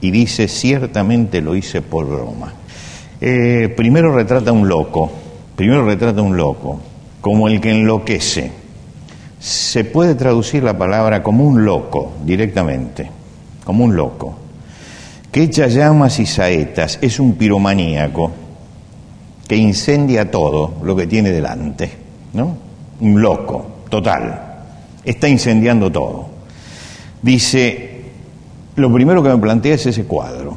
y 0.00 0.10
dice, 0.10 0.48
ciertamente 0.48 1.40
lo 1.40 1.54
hice 1.54 1.82
por 1.82 2.06
broma. 2.06 2.52
Eh, 3.20 3.72
primero 3.76 4.14
retrata 4.14 4.52
un 4.52 4.68
loco, 4.68 5.10
primero 5.54 5.84
retrata 5.86 6.20
un 6.22 6.36
loco, 6.36 6.80
como 7.20 7.48
el 7.48 7.60
que 7.60 7.70
enloquece. 7.70 8.50
Se 9.38 9.84
puede 9.84 10.14
traducir 10.14 10.62
la 10.62 10.76
palabra 10.76 11.22
como 11.22 11.44
un 11.44 11.64
loco 11.64 12.12
directamente, 12.24 13.10
como 13.64 13.84
un 13.84 13.96
loco, 13.96 14.36
que 15.30 15.42
echa 15.42 15.66
llamas 15.66 16.18
y 16.18 16.26
saetas, 16.26 16.98
es 17.00 17.20
un 17.20 17.34
piromaníaco 17.34 18.32
que 19.46 19.56
incendia 19.56 20.30
todo 20.30 20.74
lo 20.82 20.96
que 20.96 21.06
tiene 21.06 21.30
delante, 21.30 21.90
¿no? 22.32 22.65
Un 23.00 23.20
loco, 23.20 23.66
total, 23.90 24.46
está 25.04 25.28
incendiando 25.28 25.90
todo. 25.90 26.26
Dice, 27.20 28.02
lo 28.76 28.92
primero 28.92 29.22
que 29.22 29.28
me 29.28 29.38
plantea 29.38 29.74
es 29.74 29.86
ese 29.86 30.04
cuadro. 30.04 30.56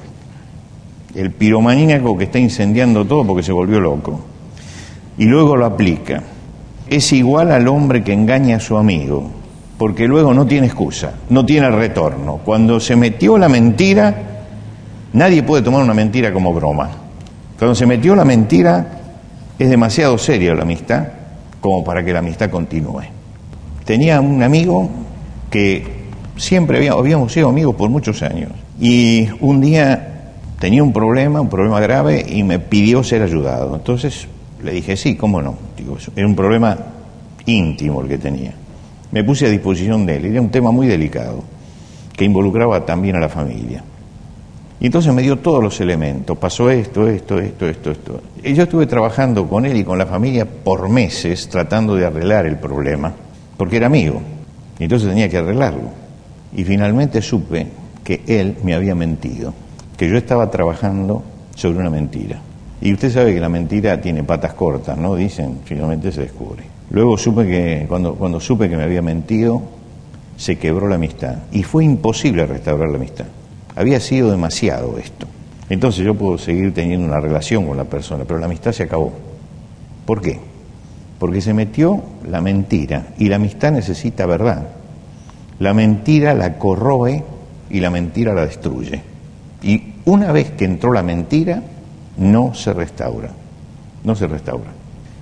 El 1.15 1.32
piromaníaco 1.32 2.17
que 2.17 2.25
está 2.25 2.39
incendiando 2.39 3.06
todo 3.06 3.25
porque 3.25 3.43
se 3.43 3.52
volvió 3.52 3.80
loco. 3.80 4.19
Y 5.17 5.25
luego 5.25 5.58
lo 5.58 5.65
aplica. 5.65 6.23
Es 6.88 7.12
igual 7.12 7.52
al 7.52 7.67
hombre 7.67 8.04
que 8.04 8.13
engaña 8.13 8.58
a 8.58 8.60
su 8.60 8.78
amigo, 8.78 9.30
porque 9.78 10.08
luego 10.08 10.34
no 10.34 10.45
tiene 10.47 10.67
excusa, 10.67 11.13
no 11.30 11.45
tiene 11.45 11.69
retorno. 11.69 12.39
Cuando 12.43 12.80
se 12.80 12.95
metió 12.95 13.38
la 13.38 13.49
mentira, 13.49 14.15
nadie 15.13 15.43
puede 15.43 15.62
tomar 15.62 15.84
una 15.84 15.93
mentira 15.93 16.32
como 16.32 16.54
broma. 16.54 16.89
Cuando 17.58 17.75
se 17.75 17.86
metió 17.86 18.15
la 18.15 18.25
mentira, 18.25 18.99
es 19.60 19.69
demasiado 19.69 20.17
seria 20.17 20.56
la 20.56 20.62
amistad 20.62 21.18
como 21.62 21.84
para 21.84 22.04
que 22.04 22.13
la 22.13 22.19
amistad 22.19 22.50
continúe. 22.50 23.04
Tenía 23.86 24.22
un 24.22 24.43
amigo 24.43 24.89
que 25.50 25.84
siempre 26.38 26.89
habíamos, 26.89 27.34
sido 27.34 27.50
amigos 27.50 27.76
por 27.76 27.89
muchos 27.89 28.22
años. 28.22 28.52
Y 28.80 29.28
un 29.41 29.62
día 29.62 30.34
tenía 30.60 30.84
un 30.84 30.93
problema, 30.93 31.41
un 31.41 31.50
problema 31.50 31.80
grave, 31.80 32.26
y 32.28 32.43
me 32.43 32.60
pidió 32.60 33.04
ser 33.04 33.22
ayudado. 33.22 33.76
Entonces 33.76 34.28
le 34.63 34.72
dije, 34.72 34.95
sí, 34.95 35.15
cómo 35.15 35.41
no. 35.41 35.56
Digo, 35.78 35.98
era 36.15 36.28
un 36.28 36.36
problema 36.36 36.78
íntimo 37.45 38.02
el 38.02 38.08
que 38.08 38.17
tenía. 38.17 38.54
Me 39.12 39.24
puse 39.24 39.48
a 39.48 39.50
disposición 39.50 40.06
de 40.06 40.17
él. 40.17 40.26
Era 40.26 40.41
un 40.41 40.50
tema 40.50 40.72
muy 40.72 40.88
delicado, 40.88 41.43
que 42.15 42.26
involucraba 42.26 42.86
también 42.86 43.15
a 43.15 43.19
la 43.19 43.30
familia. 43.30 43.84
Y 44.82 44.86
entonces 44.86 45.13
me 45.13 45.22
dio 45.22 45.38
todos 45.39 45.62
los 45.62 45.80
elementos. 45.82 46.38
Pasó 46.38 46.70
esto, 46.70 47.08
esto, 47.08 47.38
esto, 47.39 47.68
esto, 47.68 47.92
esto. 47.92 48.22
Y 48.44 48.54
yo 48.54 48.63
estuve 48.63 48.86
trabajando 48.86 49.48
con 49.48 49.65
él 49.65 49.76
y 49.76 49.84
con 49.84 49.98
la 49.98 50.06
familia 50.06 50.46
por 50.46 50.88
meses 50.88 51.50
tratando 51.50 51.96
de 51.96 52.06
arreglar 52.06 52.46
el 52.46 52.58
problema, 52.58 53.13
porque 53.58 53.78
era 53.78 53.88
amigo. 53.88 54.22
Y 54.80 54.84
entonces 54.84 55.10
tenía 55.10 55.28
que 55.28 55.38
arreglarlo. 55.38 55.89
Y 56.56 56.63
finalmente 56.63 57.22
supe 57.22 57.68
que 58.04 58.22
él 58.26 58.56
me 58.63 58.74
había 58.74 58.96
mentido, 58.96 59.54
que 59.98 60.10
yo 60.10 60.18
estaba 60.18 60.50
trabajando 60.50 61.24
sobre 61.56 61.80
una 61.80 61.89
mentira. 61.89 62.39
Y 62.82 62.94
usted 62.94 63.12
sabe 63.12 63.34
que 63.34 63.42
la 63.42 63.50
mentira 63.50 64.00
tiene 64.00 64.24
patas 64.24 64.54
cortas, 64.54 64.98
¿no? 64.98 65.15
Dicen, 65.15 65.60
finalmente 65.65 66.13
se 66.13 66.22
descubre. 66.22 66.63
Luego 66.92 67.18
supe 67.18 67.46
que, 67.46 67.86
cuando, 67.89 68.15
cuando 68.15 68.39
supe 68.39 68.70
que 68.70 68.78
me 68.78 68.84
había 68.84 69.02
mentido, 69.02 69.62
se 70.38 70.58
quebró 70.58 70.88
la 70.88 70.96
amistad. 70.96 71.39
Y 71.52 71.63
fue 71.63 71.84
imposible 71.84 72.46
restaurar 72.46 72.89
la 72.89 72.96
amistad. 72.96 73.26
Había 73.80 74.02
sido 74.02 74.30
demasiado 74.30 74.98
esto. 74.98 75.26
Entonces 75.70 76.04
yo 76.04 76.13
puedo 76.13 76.38
seguir 76.38 76.74
teniendo 76.74 77.08
una 77.08 77.22
relación 77.22 77.65
con 77.65 77.78
la 77.78 77.86
persona, 77.86 78.26
pero 78.28 78.38
la 78.38 78.48
amistad 78.48 78.74
se 78.74 78.84
acabó. 78.84 79.13
¿Por 80.06 80.20
qué? 80.20 80.38
Porque 81.18 81.39
se 81.39 81.54
metió 81.54 82.04
la 82.30 82.42
mentira 82.42 83.13
y 83.18 83.30
la 83.30 83.38
amistad 83.38 83.72
necesita 83.72 84.26
verdad. 84.26 84.68
La 85.60 85.74
mentira 85.74 86.34
la 86.34 86.58
corroe 86.58 87.24
y 87.70 87.80
la 87.80 87.89
mentira 87.89 88.34
la 88.34 88.46
destruye. 88.46 89.02
Y 89.63 89.94
una 90.04 90.34
vez 90.34 90.52
que 90.52 90.65
entró 90.65 90.92
la 90.92 91.02
mentira, 91.02 91.63
no 92.18 92.54
se 92.54 92.74
restaura. 92.74 93.30
No 94.04 94.13
se 94.13 94.28
restaura. 94.28 94.72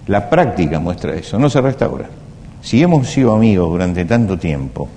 La 0.08 0.32
práctica 0.32 0.80
muestra 0.80 1.14
eso, 1.14 1.38
no 1.38 1.52
se 1.52 1.62
restaura. 1.62 2.10
Si 2.64 2.82
hemos 2.82 3.08
sido 3.08 3.36
amigos 3.36 3.70
durante 3.70 4.04
tanto 4.06 4.40
tiempo 4.40 4.90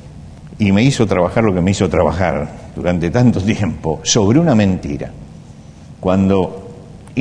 y 0.59 0.73
me 0.73 0.83
hizo 0.83 1.07
trabajar 1.07 1.44
lo 1.44 1.53
que 1.53 1.61
me 1.61 1.73
hizo 1.73 1.90
trabajar 1.90 2.60
durante 2.81 3.11
tanto 3.11 3.43
tiempo 3.43 4.01
sobre 4.03 4.38
una 4.38 4.55
mentira, 4.55 5.11
cuando 6.01 6.69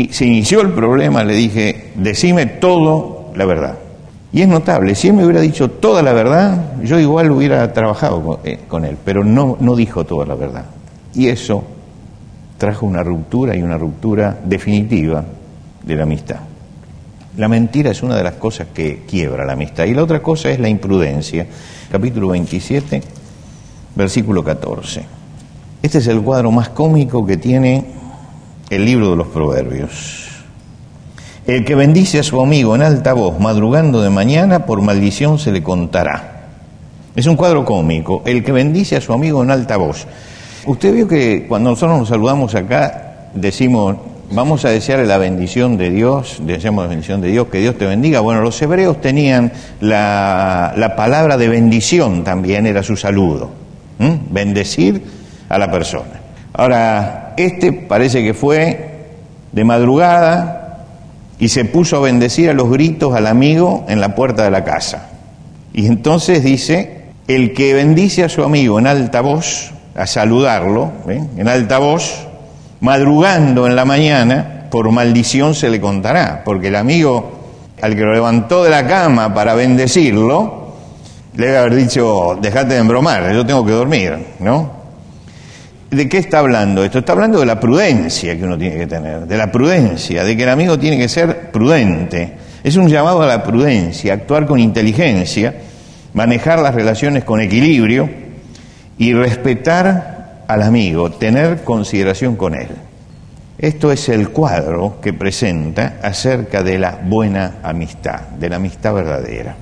se 0.09 0.25
inició 0.25 0.61
el 0.61 0.71
problema 0.71 1.21
le 1.25 1.35
dije, 1.35 1.91
decime 1.95 2.45
todo 2.45 3.31
la 3.35 3.45
verdad. 3.45 3.77
Y 4.31 4.41
es 4.41 4.47
notable, 4.47 4.95
si 4.95 5.09
él 5.09 5.15
me 5.15 5.25
hubiera 5.25 5.41
dicho 5.41 5.69
toda 5.69 6.01
la 6.01 6.13
verdad, 6.13 6.75
yo 6.81 6.97
igual 6.97 7.31
hubiera 7.31 7.73
trabajado 7.73 8.39
eh, 8.45 8.59
con, 8.69 8.85
él, 8.85 8.95
pero 9.03 9.25
no, 9.25 9.57
no 9.59 9.75
dijo 9.75 10.05
toda 10.05 10.25
la 10.25 10.35
verdad. 10.35 10.65
Y 11.13 11.27
eso 11.27 11.61
trajo 12.57 12.85
una 12.85 13.03
ruptura 13.03 13.53
y 13.57 13.61
una 13.61 13.77
ruptura 13.77 14.37
definitiva 14.45 15.25
de 15.83 15.95
la 15.95 16.03
amistad. 16.03 16.37
La 17.35 17.49
mentira 17.49 17.91
es 17.91 18.01
una 18.01 18.15
de 18.15 18.23
las 18.23 18.35
cosas 18.35 18.67
que 18.73 19.03
quiebra 19.09 19.45
la 19.45 19.53
amistad. 19.53 19.85
Y 19.85 19.93
la 19.93 20.03
otra 20.03 20.21
cosa 20.21 20.49
es 20.51 20.59
la 20.59 20.69
imprudencia. 20.69 21.45
Capítulo 21.91 22.29
27, 22.29 23.01
versículo 23.95 24.41
14. 24.43 25.18
Este 25.81 25.99
es 25.99 26.07
el 26.07 26.21
cuadro 26.21 26.51
más 26.51 26.69
cómico 26.69 27.25
que 27.25 27.37
tiene 27.37 27.85
el 28.69 28.83
libro 28.83 29.11
de 29.11 29.15
los 29.15 29.27
proverbios. 29.27 30.27
El 31.47 31.63
que 31.63 31.73
bendice 31.73 32.19
a 32.19 32.23
su 32.23 32.41
amigo 32.41 32.75
en 32.75 32.81
alta 32.81 33.13
voz, 33.13 33.39
madrugando 33.39 34.01
de 34.01 34.09
mañana, 34.09 34.65
por 34.65 34.81
maldición 34.81 35.39
se 35.39 35.51
le 35.51 35.63
contará. 35.63 36.47
Es 37.15 37.25
un 37.27 37.37
cuadro 37.37 37.63
cómico. 37.63 38.21
El 38.25 38.43
que 38.43 38.51
bendice 38.51 38.97
a 38.97 39.01
su 39.01 39.13
amigo 39.13 39.41
en 39.41 39.51
alta 39.51 39.77
voz. 39.77 40.05
Usted 40.65 40.93
vio 40.93 41.07
que 41.07 41.45
cuando 41.47 41.71
nosotros 41.71 41.97
nos 41.97 42.09
saludamos 42.09 42.55
acá, 42.55 43.29
decimos, 43.33 43.95
vamos 44.31 44.65
a 44.65 44.69
desearle 44.69 45.05
la 45.05 45.17
bendición 45.17 45.77
de 45.77 45.91
Dios, 45.91 46.39
deseamos 46.45 46.83
la 46.83 46.89
bendición 46.89 47.21
de 47.21 47.29
Dios, 47.29 47.47
que 47.47 47.59
Dios 47.59 47.77
te 47.77 47.85
bendiga. 47.85 48.19
Bueno, 48.19 48.41
los 48.41 48.61
hebreos 48.61 48.99
tenían 48.99 49.53
la, 49.79 50.73
la 50.75 50.95
palabra 50.97 51.37
de 51.37 51.47
bendición 51.47 52.25
también, 52.25 52.67
era 52.67 52.83
su 52.83 52.97
saludo. 52.97 53.49
Bendecir 54.29 55.18
a 55.49 55.57
la 55.57 55.69
persona. 55.69 56.21
Ahora, 56.53 57.33
este 57.37 57.73
parece 57.73 58.23
que 58.23 58.33
fue 58.33 58.89
de 59.51 59.63
madrugada 59.63 60.85
y 61.39 61.49
se 61.49 61.65
puso 61.65 61.97
a 61.97 62.01
bendecir 62.01 62.49
a 62.49 62.53
los 62.53 62.69
gritos 62.69 63.15
al 63.15 63.27
amigo 63.27 63.85
en 63.87 63.99
la 63.99 64.15
puerta 64.15 64.43
de 64.43 64.51
la 64.51 64.63
casa. 64.63 65.09
Y 65.73 65.87
entonces 65.87 66.43
dice, 66.43 67.05
el 67.27 67.53
que 67.53 67.73
bendice 67.73 68.23
a 68.23 68.29
su 68.29 68.43
amigo 68.43 68.79
en 68.79 68.87
alta 68.87 69.21
voz, 69.21 69.71
a 69.95 70.05
saludarlo, 70.05 70.91
en 71.07 71.47
alta 71.47 71.77
voz, 71.77 72.27
madrugando 72.81 73.67
en 73.67 73.75
la 73.75 73.85
mañana, 73.85 74.67
por 74.69 74.91
maldición 74.91 75.55
se 75.55 75.69
le 75.69 75.81
contará, 75.81 76.43
porque 76.43 76.67
el 76.67 76.75
amigo 76.75 77.39
al 77.81 77.95
que 77.95 78.01
lo 78.01 78.13
levantó 78.13 78.63
de 78.63 78.69
la 78.69 78.85
cama 78.85 79.33
para 79.33 79.53
bendecirlo, 79.53 80.73
le 81.35 81.45
debe 81.45 81.57
haber 81.57 81.75
dicho, 81.75 82.37
dejate 82.41 82.73
de 82.73 82.79
embromar, 82.81 83.31
yo 83.33 83.45
tengo 83.45 83.65
que 83.65 83.71
dormir, 83.71 84.17
¿no? 84.39 84.78
¿De 85.91 86.07
qué 86.07 86.19
está 86.19 86.39
hablando 86.39 86.83
esto? 86.83 86.99
Está 86.99 87.13
hablando 87.13 87.39
de 87.39 87.47
la 87.47 87.59
prudencia 87.59 88.37
que 88.37 88.43
uno 88.43 88.57
tiene 88.57 88.77
que 88.77 88.85
tener, 88.85 89.25
de 89.25 89.37
la 89.37 89.51
prudencia, 89.51 90.23
de 90.23 90.37
que 90.37 90.43
el 90.43 90.49
amigo 90.49 90.77
tiene 90.77 90.99
que 90.99 91.09
ser 91.09 91.49
prudente. 91.49 92.33
Es 92.63 92.75
un 92.75 92.87
llamado 92.87 93.23
a 93.23 93.27
la 93.27 93.43
prudencia, 93.43 94.13
actuar 94.13 94.45
con 94.45 94.59
inteligencia, 94.59 95.55
manejar 96.13 96.59
las 96.59 96.75
relaciones 96.75 97.23
con 97.23 97.41
equilibrio 97.41 98.07
y 98.99 99.13
respetar 99.13 100.43
al 100.47 100.61
amigo, 100.61 101.09
tener 101.11 101.63
consideración 101.63 102.35
con 102.35 102.53
él. 102.53 102.69
Esto 103.57 103.91
es 103.91 104.09
el 104.09 104.29
cuadro 104.29 105.01
que 105.01 105.13
presenta 105.13 105.97
acerca 106.03 106.61
de 106.61 106.77
la 106.77 106.99
buena 107.03 107.55
amistad, 107.63 108.21
de 108.39 108.49
la 108.49 108.57
amistad 108.57 108.93
verdadera. 108.93 109.55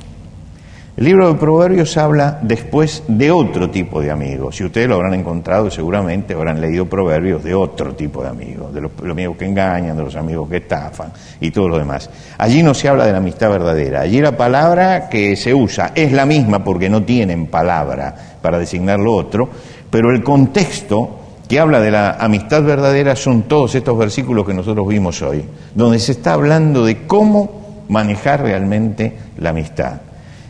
El 0.98 1.06
libro 1.06 1.32
de 1.32 1.36
Proverbios 1.40 1.96
habla 1.96 2.40
después 2.42 3.04
de 3.08 3.30
otro 3.30 3.70
tipo 3.70 4.02
de 4.02 4.10
amigos. 4.10 4.56
Si 4.56 4.64
ustedes 4.64 4.88
lo 4.88 4.96
habrán 4.96 5.14
encontrado, 5.14 5.70
seguramente 5.70 6.34
habrán 6.34 6.60
leído 6.60 6.88
Proverbios 6.88 7.44
de 7.44 7.54
otro 7.54 7.94
tipo 7.94 8.24
de 8.24 8.30
amigos, 8.30 8.74
de 8.74 8.82
los, 8.82 8.92
amigos 9.08 9.38
que 9.38 9.46
engañan, 9.46 9.96
de 9.96 10.02
los 10.02 10.16
amigos 10.16 10.50
que 10.50 10.58
estafan 10.58 11.14
y 11.40 11.52
todo 11.52 11.70
lo 11.70 11.78
demás. 11.78 12.10
Allí 12.40 12.64
no 12.64 12.74
se 12.74 12.90
habla 12.90 13.06
de 13.06 13.12
la 13.12 13.20
amistad 13.20 13.52
verdadera. 13.52 14.02
Allí 14.02 14.20
la 14.22 14.36
palabra 14.36 15.08
que 15.08 15.36
se 15.36 15.54
usa 15.54 15.92
es 15.94 16.12
la 16.14 16.26
misma 16.26 16.64
porque 16.64 16.90
no 16.90 17.04
tienen 17.04 17.46
palabra 17.46 18.16
para 18.42 18.58
designar 18.58 19.00
lo 19.00 19.14
otro, 19.14 19.48
pero 19.92 20.10
el 20.10 20.24
contexto 20.24 21.20
que 21.48 21.60
habla 21.60 21.80
de 21.80 21.92
la 21.92 22.14
amistad 22.14 22.64
verdadera 22.64 23.16
son 23.16 23.44
todos 23.44 23.76
estos 23.76 23.96
versículos 24.00 24.48
que 24.48 24.54
nosotros 24.56 24.88
vimos 24.88 25.22
hoy, 25.22 25.46
donde 25.76 26.00
se 26.00 26.14
está 26.14 26.34
hablando 26.34 26.84
de 26.84 27.06
cómo 27.06 27.86
manejar 27.88 28.42
realmente 28.42 29.16
la 29.38 29.52
amistad 29.52 30.07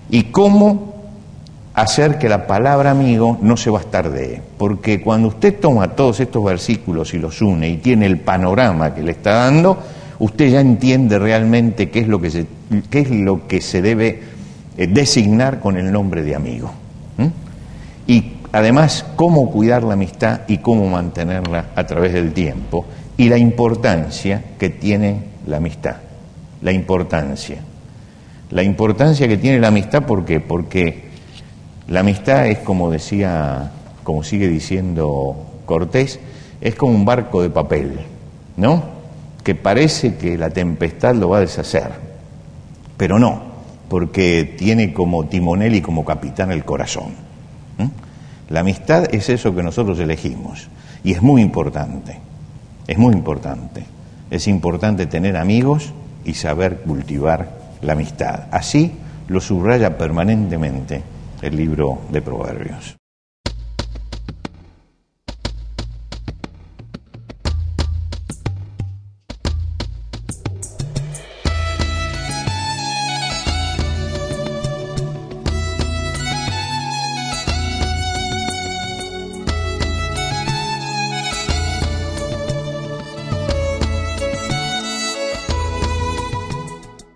y 0.10 0.24
cómo 0.24 0.96
hacer 1.78 2.18
que 2.18 2.28
la 2.28 2.48
palabra 2.48 2.92
amigo 2.92 3.38
no 3.42 3.56
se 3.56 3.70
bastardee. 3.70 4.42
Porque 4.58 5.00
cuando 5.02 5.28
usted 5.28 5.60
toma 5.60 5.90
todos 5.90 6.20
estos 6.20 6.44
versículos 6.44 7.14
y 7.14 7.20
los 7.20 7.42
une 7.42 7.70
y 7.70 7.78
tiene 7.78 8.08
el 8.08 8.18
panorama 8.18 8.96
que 8.96 9.04
le 9.04 9.12
está 9.12 9.34
dando, 9.34 9.78
usted 10.18 10.50
ya 10.50 10.60
entiende 10.60 11.20
realmente 11.20 11.92
qué 11.92 12.00
es 12.00 12.08
lo 12.08 12.20
que 12.20 12.32
se, 12.32 12.48
qué 12.90 13.02
es 13.02 13.12
lo 13.12 13.48
que 13.48 13.62
se 13.62 13.84
debe 13.84 14.22
eh, 14.76 14.88
designar 14.88 15.60
con 15.60 15.78
el 15.78 15.92
nombre 15.92 16.24
de 16.24 16.36
amigo. 16.36 16.72
Y 18.08 18.38
además 18.54 19.06
cómo 19.16 19.52
cuidar 19.52 19.84
la 19.84 19.94
amistad 19.94 20.42
y 20.48 20.60
cómo 20.60 20.88
mantenerla 20.88 21.66
a 21.76 21.84
través 21.86 22.14
del 22.14 22.32
tiempo 22.34 22.86
y 23.18 23.28
la 23.30 23.38
importancia 23.38 24.42
que 24.58 24.70
tiene 24.70 25.26
la 25.46 25.58
amistad. 25.58 25.98
La 26.62 26.72
importancia 26.72 27.58
la 28.50 28.64
importancia 28.64 29.28
que 29.28 29.38
tiene 29.38 29.60
la 29.60 29.68
amistad, 29.68 30.04
¿por 30.04 30.26
qué? 30.26 30.40
Porque 30.40 31.10
la 31.88 32.02
amistad 32.02 32.48
es 32.48 32.60
como 32.60 32.90
decía, 32.90 33.72
como 34.04 34.24
sigue 34.24 34.48
diciendo 34.48 35.62
Cortés, 35.66 36.20
es 36.62 36.76
como 36.76 36.94
un 36.94 37.06
barco 37.06 37.42
de 37.42 37.50
papel, 37.50 38.00
¿no? 38.56 38.84
Que 39.44 39.56
parece 39.56 40.16
que 40.16 40.38
la 40.38 40.50
tempestad 40.50 41.16
lo 41.16 41.30
va 41.30 41.38
a 41.38 41.42
deshacer, 41.42 41.92
pero 42.96 43.20
no, 43.20 43.42
porque 43.90 44.56
tiene 44.58 44.94
como 44.94 45.26
timonel 45.26 45.76
y 45.76 45.82
como 45.82 46.06
capitán 46.06 46.52
el 46.52 46.66
corazón. 46.66 47.28
La 48.50 48.62
amistad 48.62 49.14
es 49.14 49.28
eso 49.30 49.54
que 49.54 49.62
nosotros 49.62 50.00
elegimos 50.00 50.70
y 51.04 51.12
es 51.12 51.22
muy 51.22 51.42
importante, 51.42 52.18
es 52.88 52.98
muy 52.98 53.14
importante. 53.14 53.86
Es 54.30 54.48
importante 54.48 55.06
tener 55.06 55.38
amigos 55.38 55.94
y 56.26 56.34
saber 56.34 56.80
cultivar 56.82 57.50
la 57.82 57.94
amistad. 57.94 58.48
Así 58.52 58.94
lo 59.28 59.40
subraya 59.40 59.98
permanentemente 59.98 61.02
el 61.42 61.56
libro 61.56 62.00
de 62.12 62.22
Proverbios. 62.22 62.97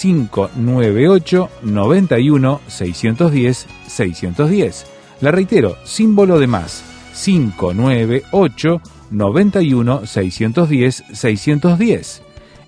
598 0.00 1.50
91 1.62 2.60
610 2.66 3.66
610. 3.86 4.86
La 5.20 5.30
reitero, 5.30 5.76
símbolo 5.84 6.38
de 6.38 6.46
más 6.46 6.82
598 7.22 8.80
91 9.10 10.06
610 10.06 11.04
610. 11.12 12.22